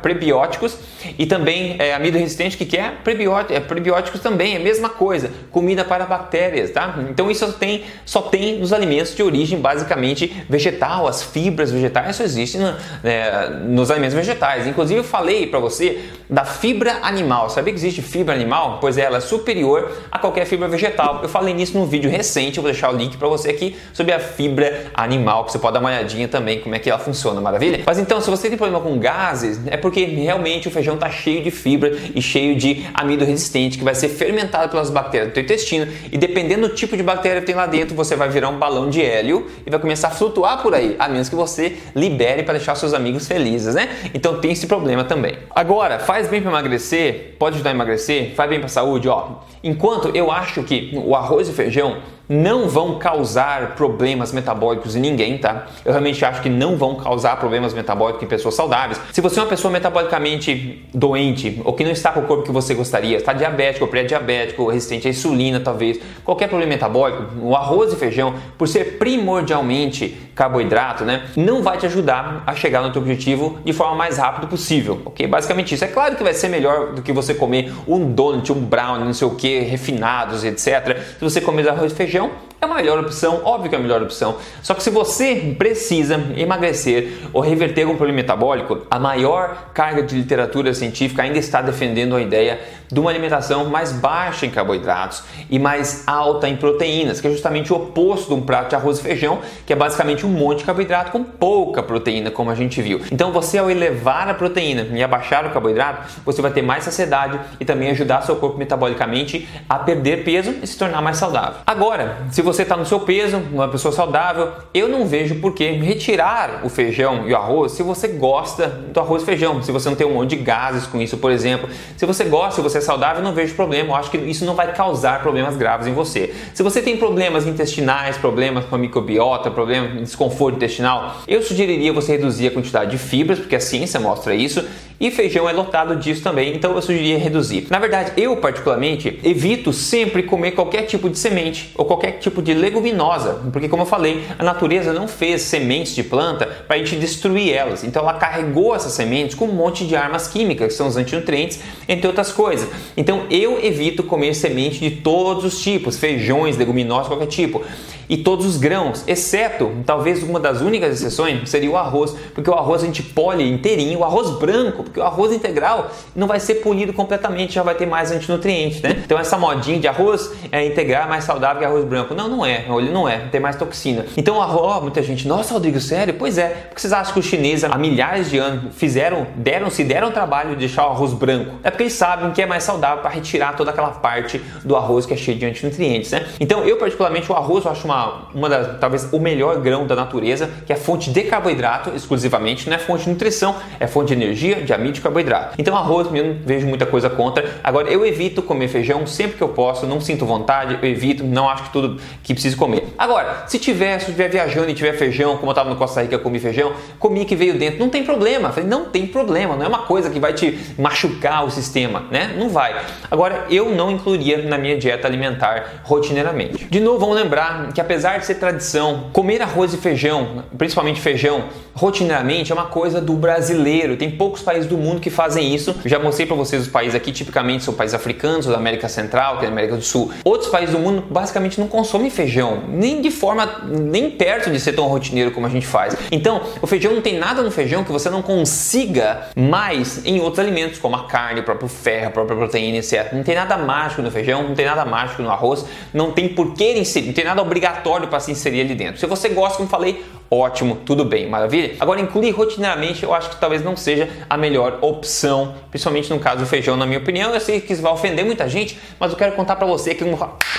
Prebióticos 0.01 0.77
e 1.19 1.25
também 1.25 1.75
é, 1.79 1.93
amido 1.93 2.17
resistente, 2.17 2.55
que, 2.55 2.65
que 2.65 2.77
é? 2.77 2.91
Prebióticos, 3.03 3.57
é 3.57 3.59
prebióticos 3.59 4.21
também, 4.21 4.53
é 4.53 4.57
a 4.57 4.59
mesma 4.61 4.87
coisa. 4.87 5.29
Comida 5.51 5.83
para 5.83 6.05
bactérias, 6.05 6.71
tá? 6.71 6.95
Então 7.09 7.29
isso 7.29 7.45
só 7.45 7.51
tem, 7.51 7.83
só 8.05 8.21
tem 8.21 8.57
nos 8.59 8.71
alimentos 8.71 9.13
de 9.13 9.21
origem 9.21 9.59
basicamente 9.59 10.45
vegetal, 10.49 11.09
as 11.09 11.23
fibras 11.23 11.71
vegetais 11.71 12.15
só 12.15 12.23
existem 12.23 12.61
é, 13.03 13.49
nos 13.65 13.91
alimentos 13.91 14.15
vegetais. 14.15 14.65
Inclusive 14.65 15.01
eu 15.01 15.03
falei 15.03 15.45
para 15.45 15.59
você 15.59 16.05
da 16.29 16.45
fibra 16.45 16.99
animal. 17.01 17.49
Sabia 17.49 17.73
que 17.73 17.79
existe 17.79 18.01
fibra 18.01 18.33
animal? 18.33 18.77
Pois 18.79 18.97
é, 18.97 19.01
ela 19.01 19.17
é 19.17 19.21
superior 19.21 19.91
a 20.09 20.17
qualquer 20.17 20.45
fibra 20.45 20.69
vegetal. 20.69 21.19
Eu 21.21 21.27
falei 21.27 21.53
nisso 21.53 21.77
num 21.77 21.85
vídeo 21.85 22.09
recente, 22.09 22.59
eu 22.59 22.63
vou 22.63 22.71
deixar 22.71 22.93
o 22.93 22.95
link 22.95 23.17
para 23.17 23.27
você 23.27 23.49
aqui 23.49 23.75
sobre 23.91 24.13
a 24.13 24.19
fibra 24.19 24.85
animal, 24.93 25.43
que 25.43 25.51
você 25.51 25.59
pode 25.59 25.73
dar 25.73 25.81
uma 25.81 25.89
olhadinha 25.89 26.29
também 26.29 26.61
como 26.61 26.73
é 26.75 26.79
que 26.79 26.89
ela 26.89 26.99
funciona 26.99 27.40
maravilha? 27.41 27.83
Mas 27.85 27.99
então, 27.99 28.21
se 28.21 28.29
você 28.29 28.49
tem 28.49 28.57
problema 28.57 28.83
com 28.83 28.97
gases, 28.97 29.59
é 29.67 29.77
porque 29.77 30.03
realmente 30.05 30.67
o 30.67 30.71
feijão 30.71 30.95
está 30.95 31.09
cheio 31.09 31.43
de 31.43 31.51
fibra 31.51 31.95
e 32.15 32.21
cheio 32.21 32.55
de 32.55 32.85
amido 32.93 33.25
resistente 33.25 33.77
que 33.77 33.83
vai 33.83 33.95
ser 33.95 34.09
fermentado 34.09 34.69
pelas 34.69 34.89
bactérias 34.89 35.29
do 35.29 35.33
teu 35.33 35.43
intestino 35.43 35.87
e 36.11 36.17
dependendo 36.17 36.67
do 36.67 36.75
tipo 36.75 36.95
de 36.95 37.03
bactéria 37.03 37.41
que 37.41 37.47
tem 37.47 37.55
lá 37.55 37.65
dentro, 37.65 37.95
você 37.95 38.15
vai 38.15 38.29
virar 38.29 38.49
um 38.49 38.57
balão 38.57 38.89
de 38.89 39.01
hélio 39.01 39.47
e 39.65 39.69
vai 39.69 39.79
começar 39.79 40.09
a 40.09 40.11
flutuar 40.11 40.61
por 40.61 40.73
aí, 40.73 40.95
a 40.99 41.07
menos 41.07 41.29
que 41.29 41.35
você 41.35 41.77
libere 41.95 42.43
para 42.43 42.55
deixar 42.55 42.75
seus 42.75 42.93
amigos 42.93 43.27
felizes, 43.27 43.75
né? 43.75 43.89
Então 44.13 44.39
tem 44.39 44.51
esse 44.51 44.67
problema 44.67 45.03
também. 45.03 45.37
Agora, 45.53 45.99
faz 45.99 46.27
bem 46.27 46.41
para 46.41 46.51
emagrecer, 46.51 47.35
pode 47.39 47.55
ajudar 47.55 47.71
a 47.71 47.73
emagrecer, 47.73 48.33
faz 48.35 48.49
bem 48.49 48.59
para 48.59 48.67
a 48.67 48.69
saúde, 48.69 49.07
ó. 49.07 49.39
Enquanto 49.63 50.09
eu 50.15 50.31
acho 50.31 50.63
que 50.63 50.91
o 50.93 51.15
arroz 51.15 51.47
e 51.47 51.53
feijão 51.53 51.97
não 52.31 52.69
vão 52.69 52.97
causar 52.97 53.75
problemas 53.75 54.31
metabólicos 54.31 54.95
em 54.95 55.01
ninguém, 55.01 55.37
tá? 55.37 55.67
Eu 55.83 55.91
realmente 55.91 56.23
acho 56.23 56.41
que 56.41 56.47
não 56.47 56.77
vão 56.77 56.95
causar 56.95 57.35
problemas 57.35 57.73
metabólicos 57.73 58.23
em 58.23 58.25
pessoas 58.25 58.55
saudáveis. 58.55 59.01
Se 59.11 59.19
você 59.19 59.37
é 59.37 59.43
uma 59.43 59.49
pessoa 59.49 59.69
metabolicamente 59.69 60.85
doente 60.93 61.61
ou 61.65 61.73
que 61.73 61.83
não 61.83 61.91
está 61.91 62.09
com 62.13 62.21
o 62.21 62.23
corpo 62.23 62.43
que 62.43 62.51
você 62.51 62.73
gostaria, 62.73 63.17
está 63.17 63.33
diabético, 63.33 63.85
pré-diabético, 63.85 64.69
resistente 64.69 65.07
à 65.07 65.09
insulina, 65.09 65.59
talvez, 65.59 65.99
qualquer 66.23 66.47
problema 66.47 66.71
metabólico, 66.71 67.25
o 67.41 67.53
arroz 67.53 67.91
e 67.91 67.97
feijão, 67.97 68.33
por 68.57 68.65
ser 68.65 68.97
primordialmente 68.97 70.17
carboidrato, 70.33 71.03
né, 71.03 71.23
não 71.35 71.61
vai 71.61 71.77
te 71.77 71.85
ajudar 71.85 72.43
a 72.47 72.55
chegar 72.55 72.81
no 72.81 72.93
teu 72.93 73.01
objetivo 73.01 73.59
de 73.65 73.73
forma 73.73 73.95
mais 73.95 74.17
rápida 74.17 74.47
possível, 74.47 75.01
ok? 75.03 75.27
Basicamente 75.27 75.75
isso. 75.75 75.83
É 75.83 75.87
claro 75.89 76.15
que 76.15 76.23
vai 76.23 76.33
ser 76.33 76.47
melhor 76.47 76.93
do 76.93 77.01
que 77.01 77.11
você 77.11 77.33
comer 77.33 77.73
um 77.85 78.09
donut, 78.09 78.53
um 78.53 78.61
brownie, 78.61 79.03
não 79.03 79.13
sei 79.13 79.27
o 79.27 79.35
que, 79.35 79.59
refinados, 79.59 80.45
etc. 80.45 80.97
Se 81.19 81.21
você 81.21 81.41
comer 81.41 81.67
arroz 81.67 81.91
e 81.91 81.95
feijão 81.95 82.20
região 82.21 82.50
é 82.61 82.65
uma 82.67 82.75
melhor 82.75 82.99
opção, 82.99 83.41
óbvio 83.43 83.71
que 83.71 83.75
é 83.75 83.79
a 83.79 83.81
melhor 83.81 84.03
opção. 84.03 84.37
Só 84.61 84.75
que 84.75 84.83
se 84.83 84.91
você 84.91 85.55
precisa 85.57 86.23
emagrecer 86.37 87.13
ou 87.33 87.41
reverter 87.41 87.81
algum 87.81 87.95
problema 87.95 88.17
metabólico, 88.17 88.85
a 88.89 88.99
maior 88.99 89.71
carga 89.73 90.03
de 90.03 90.15
literatura 90.15 90.71
científica 90.71 91.23
ainda 91.23 91.39
está 91.39 91.59
defendendo 91.59 92.15
a 92.15 92.21
ideia 92.21 92.59
de 92.91 92.99
uma 92.99 93.09
alimentação 93.09 93.65
mais 93.65 93.91
baixa 93.91 94.45
em 94.45 94.49
carboidratos 94.49 95.23
e 95.49 95.57
mais 95.57 96.03
alta 96.05 96.47
em 96.47 96.57
proteínas, 96.57 97.21
que 97.21 97.27
é 97.27 97.31
justamente 97.31 97.71
o 97.71 97.77
oposto 97.77 98.27
de 98.27 98.33
um 98.33 98.41
prato 98.41 98.69
de 98.69 98.75
arroz 98.75 98.99
e 98.99 99.01
feijão, 99.01 99.39
que 99.65 99.73
é 99.73 99.75
basicamente 99.75 100.25
um 100.25 100.29
monte 100.29 100.59
de 100.59 100.65
carboidrato 100.65 101.11
com 101.11 101.23
pouca 101.23 101.81
proteína, 101.81 102.29
como 102.29 102.51
a 102.51 102.55
gente 102.55 102.81
viu. 102.81 103.01
Então, 103.11 103.31
você 103.31 103.57
ao 103.57 103.71
elevar 103.71 104.27
a 104.27 104.33
proteína 104.33 104.87
e 104.91 105.01
abaixar 105.01 105.45
o 105.45 105.51
carboidrato, 105.51 106.21
você 106.25 106.41
vai 106.41 106.51
ter 106.51 106.61
mais 106.61 106.83
saciedade 106.83 107.39
e 107.59 107.65
também 107.65 107.89
ajudar 107.91 108.21
seu 108.21 108.35
corpo 108.35 108.57
metabolicamente 108.57 109.47
a 109.69 109.79
perder 109.79 110.23
peso 110.23 110.53
e 110.61 110.67
se 110.67 110.77
tornar 110.77 111.01
mais 111.01 111.17
saudável. 111.17 111.61
Agora, 111.65 112.17
se 112.29 112.41
você 112.41 112.50
está 112.59 112.75
no 112.77 112.85
seu 112.85 112.99
peso, 112.99 113.37
uma 113.51 113.67
pessoa 113.67 113.91
saudável, 113.91 114.51
eu 114.73 114.87
não 114.87 115.05
vejo 115.05 115.35
por 115.35 115.53
que 115.53 115.69
retirar 115.71 116.61
o 116.63 116.69
feijão 116.69 117.27
e 117.27 117.33
o 117.33 117.37
arroz 117.37 117.71
se 117.73 117.83
você 117.83 118.07
gosta 118.07 118.67
do 118.67 118.99
arroz 118.99 119.23
e 119.23 119.25
feijão, 119.25 119.61
se 119.61 119.71
você 119.71 119.89
não 119.89 119.95
tem 119.95 120.05
um 120.05 120.13
monte 120.13 120.31
de 120.31 120.37
gases 120.37 120.85
com 120.85 121.01
isso, 121.01 121.17
por 121.17 121.31
exemplo. 121.31 121.69
Se 121.97 122.05
você 122.05 122.23
gosta, 122.25 122.55
se 122.55 122.61
você 122.61 122.77
é 122.77 122.81
saudável, 122.81 123.23
não 123.23 123.33
vejo 123.33 123.55
problema. 123.55 123.89
Eu 123.89 123.95
acho 123.95 124.11
que 124.11 124.17
isso 124.17 124.45
não 124.45 124.55
vai 124.55 124.73
causar 124.73 125.21
problemas 125.21 125.55
graves 125.55 125.87
em 125.87 125.93
você. 125.93 126.33
Se 126.53 126.63
você 126.63 126.81
tem 126.81 126.97
problemas 126.97 127.45
intestinais, 127.45 128.17
problemas 128.17 128.65
com 128.65 128.75
a 128.75 128.77
microbiota, 128.77 129.49
problemas 129.49 129.93
de 129.93 130.01
desconforto 130.01 130.55
intestinal, 130.55 131.17
eu 131.27 131.41
sugeriria 131.41 131.91
você 131.93 132.13
reduzir 132.13 132.47
a 132.47 132.51
quantidade 132.51 132.91
de 132.91 132.97
fibras, 132.97 133.39
porque 133.39 133.55
a 133.55 133.59
ciência 133.59 133.99
mostra 133.99 134.35
isso, 134.35 134.65
e 135.01 135.09
feijão 135.09 135.49
é 135.49 135.51
lotado 135.51 135.95
disso 135.95 136.21
também, 136.21 136.55
então 136.55 136.75
eu 136.75 136.81
sugeriria 136.81 137.17
reduzir. 137.17 137.65
Na 137.71 137.79
verdade, 137.79 138.11
eu 138.15 138.37
particularmente 138.37 139.19
evito 139.23 139.73
sempre 139.73 140.21
comer 140.21 140.51
qualquer 140.51 140.83
tipo 140.83 141.09
de 141.09 141.17
semente 141.17 141.71
ou 141.75 141.85
qualquer 141.85 142.19
tipo 142.19 142.39
de 142.39 142.53
leguminosa, 142.53 143.41
porque 143.51 143.67
como 143.67 143.81
eu 143.81 143.87
falei, 143.87 144.23
a 144.37 144.43
natureza 144.43 144.93
não 144.93 145.07
fez 145.07 145.41
sementes 145.41 145.95
de 145.95 146.03
planta 146.03 146.45
para 146.67 146.75
a 146.75 146.79
gente 146.79 146.97
destruir 146.97 147.51
elas. 147.51 147.83
Então 147.83 148.03
ela 148.03 148.13
carregou 148.13 148.75
essas 148.75 148.93
sementes 148.93 149.33
com 149.33 149.45
um 149.45 149.53
monte 149.53 149.87
de 149.87 149.95
armas 149.95 150.27
químicas, 150.27 150.67
que 150.67 150.73
são 150.75 150.87
os 150.87 150.95
antinutrientes, 150.95 151.59
entre 151.89 152.05
outras 152.05 152.31
coisas. 152.31 152.69
Então 152.95 153.25
eu 153.31 153.59
evito 153.65 154.03
comer 154.03 154.35
semente 154.35 154.79
de 154.79 154.97
todos 154.97 155.43
os 155.43 155.59
tipos, 155.59 155.97
feijões, 155.97 156.57
leguminosas, 156.57 157.07
qualquer 157.07 157.25
tipo 157.25 157.63
e 158.11 158.17
todos 158.17 158.45
os 158.45 158.57
grãos, 158.57 159.05
exceto 159.07 159.71
talvez 159.85 160.21
uma 160.21 160.37
das 160.37 160.59
únicas 160.59 160.95
exceções 160.95 161.49
seria 161.49 161.71
o 161.71 161.77
arroz, 161.77 162.13
porque 162.35 162.49
o 162.49 162.53
arroz 162.53 162.83
a 162.83 162.85
gente 162.85 163.01
polhe 163.01 163.49
inteirinho, 163.49 163.99
o 163.99 164.03
arroz 164.03 164.31
branco, 164.31 164.83
porque 164.91 164.99
o 164.99 165.03
arroz 165.03 165.31
integral 165.31 165.89
não 166.13 166.27
vai 166.27 166.39
ser 166.39 166.55
polido 166.55 166.91
completamente, 166.91 167.53
já 167.53 167.63
vai 167.63 167.75
ter 167.75 167.85
mais 167.85 168.11
antinutrientes, 168.11 168.81
né? 168.81 169.01
Então 169.05 169.17
essa 169.17 169.37
modinha 169.37 169.79
de 169.79 169.87
arroz 169.87 170.31
é 170.51 170.65
integral 170.65 171.07
mais 171.07 171.23
saudável 171.23 171.59
que 171.59 171.65
arroz 171.65 171.85
branco. 171.85 172.13
Não, 172.13 172.27
não 172.27 172.45
é, 172.45 172.65
ele 172.69 172.91
não 172.91 173.07
é, 173.07 173.19
tem 173.31 173.39
mais 173.39 173.55
toxina. 173.55 174.05
Então 174.17 174.37
o 174.37 174.41
arroz, 174.41 174.81
muita 174.81 175.01
gente, 175.01 175.27
nossa 175.27 175.53
Rodrigo, 175.53 175.79
sério? 175.79 176.13
Pois 176.13 176.37
é, 176.37 176.49
porque 176.49 176.81
vocês 176.81 176.91
acham 176.91 177.13
que 177.13 177.19
os 177.19 177.25
chineses 177.25 177.63
há 177.63 177.77
milhares 177.77 178.29
de 178.29 178.37
anos 178.37 178.75
fizeram, 178.75 179.27
deram, 179.35 179.69
se 179.69 179.83
deram 179.83 180.09
o 180.09 180.11
trabalho 180.11 180.51
de 180.51 180.57
deixar 180.57 180.87
o 180.87 180.91
arroz 180.91 181.13
branco? 181.13 181.53
É 181.63 181.71
porque 181.71 181.83
eles 181.83 181.93
sabem 181.93 182.31
que 182.31 182.41
é 182.41 182.45
mais 182.45 182.63
saudável 182.63 183.01
para 183.01 183.09
retirar 183.09 183.55
toda 183.55 183.71
aquela 183.71 183.91
parte 183.91 184.39
do 184.63 184.75
arroz 184.75 185.05
que 185.05 185.13
é 185.13 185.17
cheio 185.17 185.37
de 185.37 185.45
antinutrientes, 185.45 186.11
né? 186.11 186.27
Então 186.39 186.63
eu 186.65 186.77
particularmente 186.77 187.31
o 187.31 187.35
arroz 187.35 187.65
eu 187.65 187.71
acho 187.71 187.85
uma 187.85 188.21
uma, 188.33 188.49
das, 188.49 188.79
talvez 188.79 189.07
o 189.11 189.19
melhor 189.19 189.59
grão 189.59 189.85
da 189.85 189.95
natureza, 189.95 190.49
que 190.65 190.73
é 190.73 190.75
fonte 190.75 191.11
de 191.11 191.23
carboidrato 191.23 191.91
exclusivamente, 191.95 192.69
não 192.69 192.75
é 192.75 192.79
fonte 192.79 193.03
de 193.03 193.09
nutrição, 193.09 193.55
é 193.79 193.87
fonte 193.87 194.07
de 194.07 194.13
energia, 194.13 194.61
de 194.61 194.73
amido 194.81 194.97
e 194.97 195.01
carboidrato. 195.01 195.55
Então 195.57 195.75
arroz 195.75 196.11
não 196.11 196.35
vejo 196.45 196.67
muita 196.67 196.85
coisa 196.85 197.09
contra. 197.09 197.59
Agora 197.63 197.89
eu 197.89 198.05
evito 198.05 198.41
comer 198.41 198.67
feijão 198.67 199.05
sempre 199.07 199.37
que 199.37 199.43
eu 199.43 199.49
posso, 199.49 199.85
não 199.85 200.01
sinto 200.01 200.25
vontade, 200.25 200.77
eu 200.81 200.89
evito, 200.89 201.23
não 201.23 201.49
acho 201.49 201.63
que 201.63 201.69
tudo 201.71 202.01
que 202.23 202.33
preciso 202.33 202.57
comer. 202.57 202.87
Agora, 202.97 203.43
se 203.47 203.57
tiver, 203.59 203.99
se 203.99 204.05
estiver 204.05 204.29
viajando 204.29 204.69
e 204.69 204.73
tiver 204.73 204.93
feijão, 204.93 205.37
como 205.37 205.47
eu 205.47 205.51
estava 205.51 205.69
no 205.69 205.75
Costa 205.75 206.01
Rica, 206.01 206.15
eu 206.15 206.19
comi 206.19 206.39
feijão, 206.39 206.73
comi 206.99 207.25
que 207.25 207.35
veio 207.35 207.57
dentro, 207.57 207.79
não 207.79 207.89
tem 207.89 208.03
problema. 208.03 208.49
Falei, 208.51 208.67
não 208.67 208.85
tem 208.85 209.07
problema, 209.07 209.55
não 209.55 209.65
é 209.65 209.67
uma 209.67 209.83
coisa 209.83 210.09
que 210.09 210.19
vai 210.19 210.33
te 210.33 210.59
machucar 210.77 211.45
o 211.45 211.51
sistema, 211.51 212.03
né? 212.11 212.35
Não 212.37 212.49
vai. 212.49 212.75
Agora, 213.09 213.45
eu 213.49 213.69
não 213.69 213.91
incluiria 213.91 214.43
na 214.43 214.57
minha 214.57 214.77
dieta 214.77 215.07
alimentar 215.07 215.81
rotineiramente. 215.83 216.65
De 216.65 216.79
novo, 216.79 216.99
vamos 216.99 217.15
lembrar 217.15 217.71
que 217.73 217.81
apesar 217.81 218.19
de 218.19 218.25
ser 218.25 218.35
tradição, 218.35 219.09
comer 219.13 219.41
arroz 219.41 219.73
e 219.73 219.77
feijão, 219.77 220.43
principalmente 220.57 220.99
feijão, 220.99 221.45
rotineiramente 221.73 222.51
é 222.51 222.55
uma 222.55 222.65
coisa 222.65 223.01
do 223.01 223.13
brasileiro. 223.13 223.97
Tem 223.97 224.11
poucos 224.11 224.41
países 224.41 224.67
do 224.71 224.77
mundo 224.77 224.99
que 224.99 225.09
fazem 225.09 225.53
isso. 225.53 225.75
Já 225.85 225.99
mostrei 225.99 226.25
para 226.25 226.35
vocês 226.35 226.63
os 226.63 226.67
países 226.67 226.95
aqui, 226.95 227.11
tipicamente 227.11 227.63
são 227.63 227.73
países 227.73 227.93
africanos, 227.93 228.47
ou 228.47 228.51
da 228.51 228.57
América 228.57 228.89
Central, 228.89 229.37
que 229.37 229.43
é 229.43 229.47
da 229.47 229.51
América 229.51 229.75
do 229.75 229.83
Sul. 229.83 230.11
Outros 230.23 230.49
países 230.49 230.73
do 230.73 230.79
mundo 230.79 231.03
basicamente 231.09 231.59
não 231.59 231.67
consomem 231.67 232.09
feijão, 232.09 232.63
nem 232.67 233.01
de 233.01 233.11
forma 233.11 233.61
nem 233.67 234.09
perto 234.09 234.49
de 234.49 234.59
ser 234.59 234.73
tão 234.73 234.87
rotineiro 234.87 235.31
como 235.31 235.45
a 235.45 235.49
gente 235.49 235.67
faz. 235.67 235.95
Então, 236.11 236.41
o 236.61 236.67
feijão 236.67 236.93
não 236.93 237.01
tem 237.01 237.17
nada 237.17 237.41
no 237.41 237.51
feijão 237.51 237.83
que 237.83 237.91
você 237.91 238.09
não 238.09 238.21
consiga 238.21 239.29
mais 239.35 240.05
em 240.05 240.19
outros 240.19 240.39
alimentos, 240.39 240.79
como 240.79 240.95
a 240.95 241.05
carne, 241.07 241.41
o 241.41 241.43
próprio 241.43 241.67
ferro, 241.67 242.07
a 242.07 242.11
própria 242.11 242.37
proteína, 242.37 242.77
etc. 242.77 243.13
Não 243.13 243.23
tem 243.23 243.35
nada 243.35 243.57
mágico 243.57 244.01
no 244.01 244.09
feijão, 244.09 244.43
não 244.43 244.55
tem 244.55 244.65
nada 244.65 244.85
mágico 244.85 245.21
no 245.21 245.29
arroz, 245.29 245.65
não 245.93 246.11
tem 246.11 246.29
porquê 246.29 246.73
em 246.73 246.83
si, 246.83 247.01
não 247.01 247.13
tem 247.13 247.25
nada 247.25 247.41
obrigatório 247.41 248.07
para 248.07 248.19
se 248.19 248.31
inserir 248.31 248.61
ali 248.61 248.75
dentro. 248.75 248.99
Se 248.99 249.05
você 249.05 249.29
gosta, 249.29 249.57
como 249.57 249.69
falei, 249.69 250.03
ótimo, 250.31 250.77
tudo 250.85 251.03
bem, 251.03 251.27
maravilha. 251.27 251.75
Agora, 251.77 251.99
incluir 251.99 252.31
rotineiramente 252.31 253.03
eu 253.03 253.13
acho 253.13 253.29
que 253.29 253.35
talvez 253.35 253.61
não 253.61 253.75
seja 253.75 254.07
a 254.29 254.37
melhor 254.37 254.79
opção, 254.81 255.55
principalmente 255.69 256.09
no 256.09 256.19
caso 256.19 256.39
do 256.39 256.45
feijão, 256.45 256.77
na 256.77 256.85
minha 256.85 256.99
opinião. 256.99 257.33
Eu 257.33 257.41
sei 257.41 257.59
que 257.59 257.73
isso 257.73 257.81
vai 257.81 257.91
ofender 257.91 258.25
muita 258.25 258.47
gente, 258.47 258.79
mas 258.97 259.11
eu 259.11 259.17
quero 259.17 259.33
contar 259.33 259.57
para 259.57 259.67
você 259.67 259.91
aqui 259.91 260.05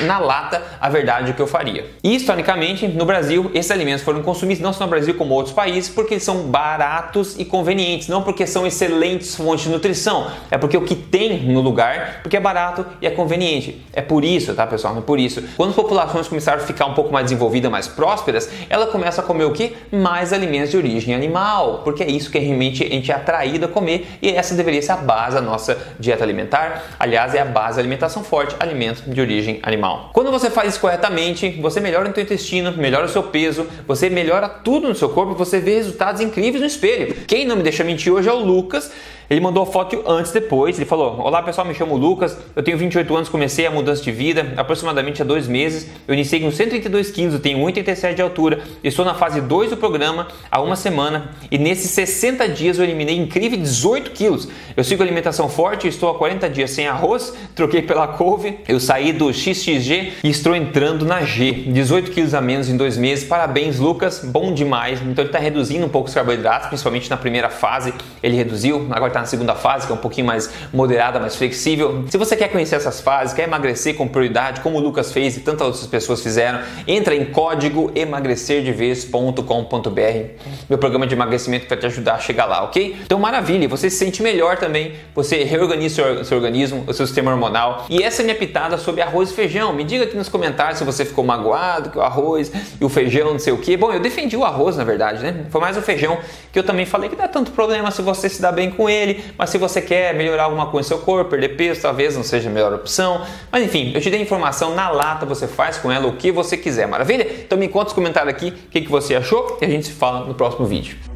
na 0.03 0.19
lata 0.19 0.63
a 0.79 0.89
verdade 0.91 1.33
que 1.33 1.41
eu 1.41 1.47
faria. 1.47 1.87
E, 2.05 2.15
historicamente, 2.15 2.87
no 2.87 3.07
Brasil, 3.07 3.51
esses 3.55 3.71
alimentos 3.71 4.05
foram 4.05 4.23
consumidos 4.23 4.63
não 4.63 4.75
só 4.75 4.85
no 4.85 4.91
Brasil 4.91 5.15
como 5.15 5.35
outros 5.35 5.55
países, 5.55 5.89
porque 5.89 6.15
eles 6.15 6.25
são 6.25 6.43
baratos 6.43 7.39
e 7.39 7.45
convenientes, 7.45 8.09
não 8.09 8.23
porque 8.23 8.47
são 8.47 8.67
excelentes 8.67 9.35
fontes 9.35 9.65
de 9.65 9.71
nutrição, 9.71 10.31
é 10.51 10.59
porque 10.59 10.77
o 10.77 10.83
que 10.83 10.95
tem 10.95 11.41
no 11.45 11.63
lugar, 11.63 12.21
porque 12.23 12.37
é 12.37 12.41
barato 12.41 12.85
e 13.01 13.07
é 13.07 13.11
conveniente. 13.11 13.83
É 13.93 14.03
por 14.03 14.23
isso, 14.23 14.55
tá, 14.55 14.67
pessoal? 14.67 14.99
É 14.99 15.01
por 15.01 15.19
isso. 15.19 15.43
Quando 15.57 15.71
as 15.71 15.77
populações 15.77 16.29
começaram 16.29 16.63
a 16.63 16.67
ficar 16.67 16.87
um 16.87 16.95
pouco 16.95 17.11
mais 17.11 17.25
desenvolvidas, 17.25 17.71
mais 17.71 17.89
prósperas, 17.89 18.51
ela 18.69 18.87
começa 18.87 19.23
a 19.23 19.25
comer 19.25 19.45
o 19.45 19.53
que? 19.53 19.62
Mais 19.91 20.33
alimentos 20.33 20.71
de 20.71 20.77
origem 20.77 21.15
animal, 21.15 21.83
porque 21.85 22.03
é 22.03 22.11
isso 22.11 22.31
que 22.31 22.39
realmente 22.39 22.83
a 22.83 22.89
gente 22.89 23.11
é 23.11 23.15
atraído 23.15 23.67
a 23.67 23.69
comer 23.69 24.07
e 24.21 24.31
essa 24.31 24.55
deveria 24.55 24.81
ser 24.83 24.93
a 24.93 24.97
base 24.97 25.37
da 25.37 25.43
nossa 25.43 25.77
dieta 25.99 26.25
alimentar. 26.25 26.97
Aliás, 26.99 27.35
é 27.35 27.41
a 27.41 27.45
base 27.45 27.77
da 27.77 27.83
alimentação 27.83 28.25
forte, 28.25 28.57
alimentos 28.59 29.03
de 29.07 29.21
origem 29.21 29.61
animal. 29.63 30.11
Quando 30.13 30.31
você 30.31 30.51
faz 30.51 30.71
isso 30.71 30.81
corretamente, 30.81 31.51
você 31.61 31.81
melhora 31.81 32.09
o 32.09 32.15
seu 32.15 32.23
intestino, 32.23 32.73
melhora 32.73 33.07
o 33.07 33.09
seu 33.09 33.23
peso, 33.23 33.67
você 33.87 34.09
melhora 34.09 34.49
tudo 34.49 34.89
no 34.89 34.95
seu 34.95 35.09
corpo, 35.09 35.35
você 35.35 35.61
vê 35.61 35.77
resultados 35.77 36.21
incríveis 36.21 36.61
no 36.61 36.67
espelho. 36.67 37.15
Quem 37.27 37.47
não 37.47 37.57
me 37.57 37.63
deixa 37.63 37.85
mentir 37.85 38.13
hoje 38.13 38.29
é 38.29 38.33
o 38.33 38.39
Lucas 38.39 38.91
ele 39.29 39.41
mandou 39.41 39.65
foto 39.65 40.03
antes 40.07 40.31
e 40.31 40.35
depois. 40.35 40.77
Ele 40.77 40.87
falou: 40.87 41.21
Olá 41.21 41.43
pessoal, 41.43 41.67
me 41.67 41.75
chamo 41.75 41.97
Lucas, 41.97 42.37
eu 42.55 42.63
tenho 42.63 42.77
28 42.77 43.17
anos, 43.17 43.29
comecei 43.29 43.67
a 43.67 43.71
mudança 43.71 44.03
de 44.03 44.13
vida 44.13 44.53
aproximadamente 44.57 45.23
há 45.23 45.25
dois 45.25 45.49
meses. 45.49 45.91
Eu 46.07 46.15
iniciei 46.15 46.41
com 46.41 46.51
132 46.51 47.11
quilos, 47.11 47.41
tenho 47.41 47.59
1,87 47.59 48.15
de 48.15 48.23
altura, 48.23 48.61
estou 48.83 49.05
na 49.05 49.15
fase 49.15 49.41
2 49.41 49.71
do 49.71 49.77
programa 49.77 50.29
há 50.51 50.61
uma 50.61 50.77
semana 50.77 51.31
e 51.51 51.59
nesses 51.59 51.91
60 51.91 52.49
dias 52.49 52.79
eu 52.79 52.85
eliminei 52.85 53.17
incrível 53.17 53.59
18 53.59 54.11
quilos. 54.11 54.49
Eu 54.77 54.85
sigo 54.85 55.03
alimentação 55.03 55.49
forte, 55.49 55.89
estou 55.89 56.11
há 56.11 56.15
40 56.19 56.49
dias 56.49 56.71
sem 56.71 56.87
arroz, 56.87 57.35
troquei 57.55 57.83
pela 57.83 58.09
couve, 58.09 58.59
eu 58.67 58.81
saí 58.81 59.13
do 59.13 59.33
XXG 59.33 60.13
e 60.25 60.31
estou 60.31 60.55
entrando 60.55 61.05
na 61.05 61.23
G. 61.23 61.53
18 61.53 62.11
quilos 62.11 62.35
a 62.35 62.41
menos 62.41 62.69
em 62.69 62.77
dois 62.77 62.97
meses. 62.97 63.25
Parabéns, 63.25 63.79
Lucas, 63.79 64.21
bom 64.25 64.53
demais. 64.53 65.01
Então 65.03 65.23
ele 65.23 65.29
está 65.29 65.39
reduzindo 65.39 65.87
um 65.87 65.89
pouco 65.89 66.09
os 66.09 66.15
carboidratos, 66.15 66.69
principalmente 66.69 67.09
na 67.11 67.17
primeira 67.17 67.49
fase 67.49 67.93
ele 68.23 68.37
reduziu, 68.37 68.89
agora 68.91 69.12
está 69.13 69.21
na 69.21 69.27
segunda 69.27 69.55
fase, 69.55 69.87
que 69.87 69.93
é 69.93 69.95
um 69.95 69.99
pouquinho 69.99 70.27
mais 70.27 70.51
moderada, 70.73 71.21
mais 71.21 71.37
flexível. 71.37 72.05
Se 72.09 72.19
você 72.19 72.37
quer 72.37 72.49
conhecer 72.49 72.77
essas 72.77 73.01
fases, 73.01 73.35
quer 73.35 73.45
emagrecer 73.45 73.97
com 73.97 74.09
prioridade, 74.09 74.61
como 74.61 74.79
o 74.79 74.81
Lucas 74.81 75.13
fez 75.13 75.37
e 75.37 75.41
tantas 75.41 75.67
outras 75.67 75.87
pessoas 75.87 76.23
fizeram, 76.23 76.61
entra 76.87 77.15
em 77.15 77.27
código 77.27 77.91
emagrecerdevez.com.br. 77.95 80.43
Meu 80.69 80.79
programa 80.79 81.07
de 81.07 81.15
emagrecimento 81.15 81.69
vai 81.69 81.79
te 81.79 81.87
ajudar 81.87 82.15
a 82.15 82.19
chegar 82.19 82.47
lá, 82.47 82.65
ok? 82.65 82.97
Então, 83.05 83.19
maravilha, 83.19 83.69
você 83.69 83.89
se 83.89 83.97
sente 83.97 84.23
melhor 84.23 84.57
também, 84.57 84.95
você 85.15 85.45
reorganiza 85.45 85.97
seu, 85.97 86.25
seu 86.25 86.37
organismo, 86.37 86.85
o 86.87 86.93
seu 86.93 87.07
sistema 87.07 87.31
hormonal. 87.31 87.87
E 87.89 88.03
essa 88.03 88.23
é 88.23 88.25
minha 88.25 88.37
pitada 88.37 88.79
sobre 88.79 89.03
arroz 89.03 89.31
e 89.31 89.35
feijão. 89.35 89.73
Me 89.73 89.85
diga 89.85 90.05
aqui 90.05 90.17
nos 90.17 90.29
comentários 90.29 90.79
se 90.79 90.85
você 90.85 91.05
ficou 91.05 91.25
magoado 91.25 91.91
que 91.91 91.99
o 91.99 92.03
arroz 92.03 92.53
e 92.81 92.85
o 92.85 92.89
feijão, 92.89 93.33
não 93.33 93.39
sei 93.39 93.53
o 93.53 93.59
que. 93.59 93.77
Bom, 93.77 93.93
eu 93.93 94.01
defendi 94.01 94.37
o 94.37 94.45
arroz, 94.45 94.77
na 94.77 94.85
verdade, 94.85 95.23
né? 95.23 95.47
Foi 95.51 95.61
mais 95.61 95.77
o 95.77 95.83
feijão 95.83 96.19
que 96.53 96.59
eu 96.59 96.63
também 96.63 96.87
falei 96.87 97.09
que 97.09 97.17
dá 97.17 97.29
tanto 97.29 97.51
problema 97.53 97.91
se 97.91 98.03
você 98.03 98.29
se 98.29 98.41
dá 98.41 98.53
bem 98.53 98.71
com 98.71 98.89
ele 98.89 99.02
ele, 99.03 99.25
mas 99.37 99.51
se 99.51 99.59
você 99.59 99.83
quer 99.83 100.15
melhorar 100.15 100.45
alguma 100.45 100.67
coisa 100.67 100.89
no 100.89 100.97
seu 100.97 101.05
corpo, 101.05 101.31
perder 101.31 101.51
peso, 101.51 101.83
talvez 101.83 102.17
não 102.17 102.23
seja 102.23 102.49
a 102.49 102.53
melhor 102.53 102.73
opção. 102.73 103.23
Mas 103.51 103.65
enfim, 103.65 103.93
eu 103.95 104.01
te 104.01 104.11
dei 104.11 104.21
informação 104.21 104.75
na 104.75 104.89
lata, 104.91 105.27
você 105.27 105.47
faz 105.47 105.79
com 105.79 105.91
ela 105.91 106.07
o 106.07 106.17
que 106.17 106.33
você 106.33 106.57
quiser, 106.57 106.87
maravilha? 106.87 107.27
Então 107.45 107.59
me 107.59 107.69
conta 107.69 107.85
nos 107.85 107.93
comentários 107.93 108.35
aqui 108.35 108.49
o 108.49 108.71
que, 108.71 108.81
que 108.81 108.91
você 108.91 109.15
achou 109.15 109.59
e 109.61 109.65
a 109.65 109.69
gente 109.69 109.87
se 109.87 109.93
fala 109.93 110.27
no 110.27 110.35
próximo 110.35 110.65
vídeo. 110.67 111.12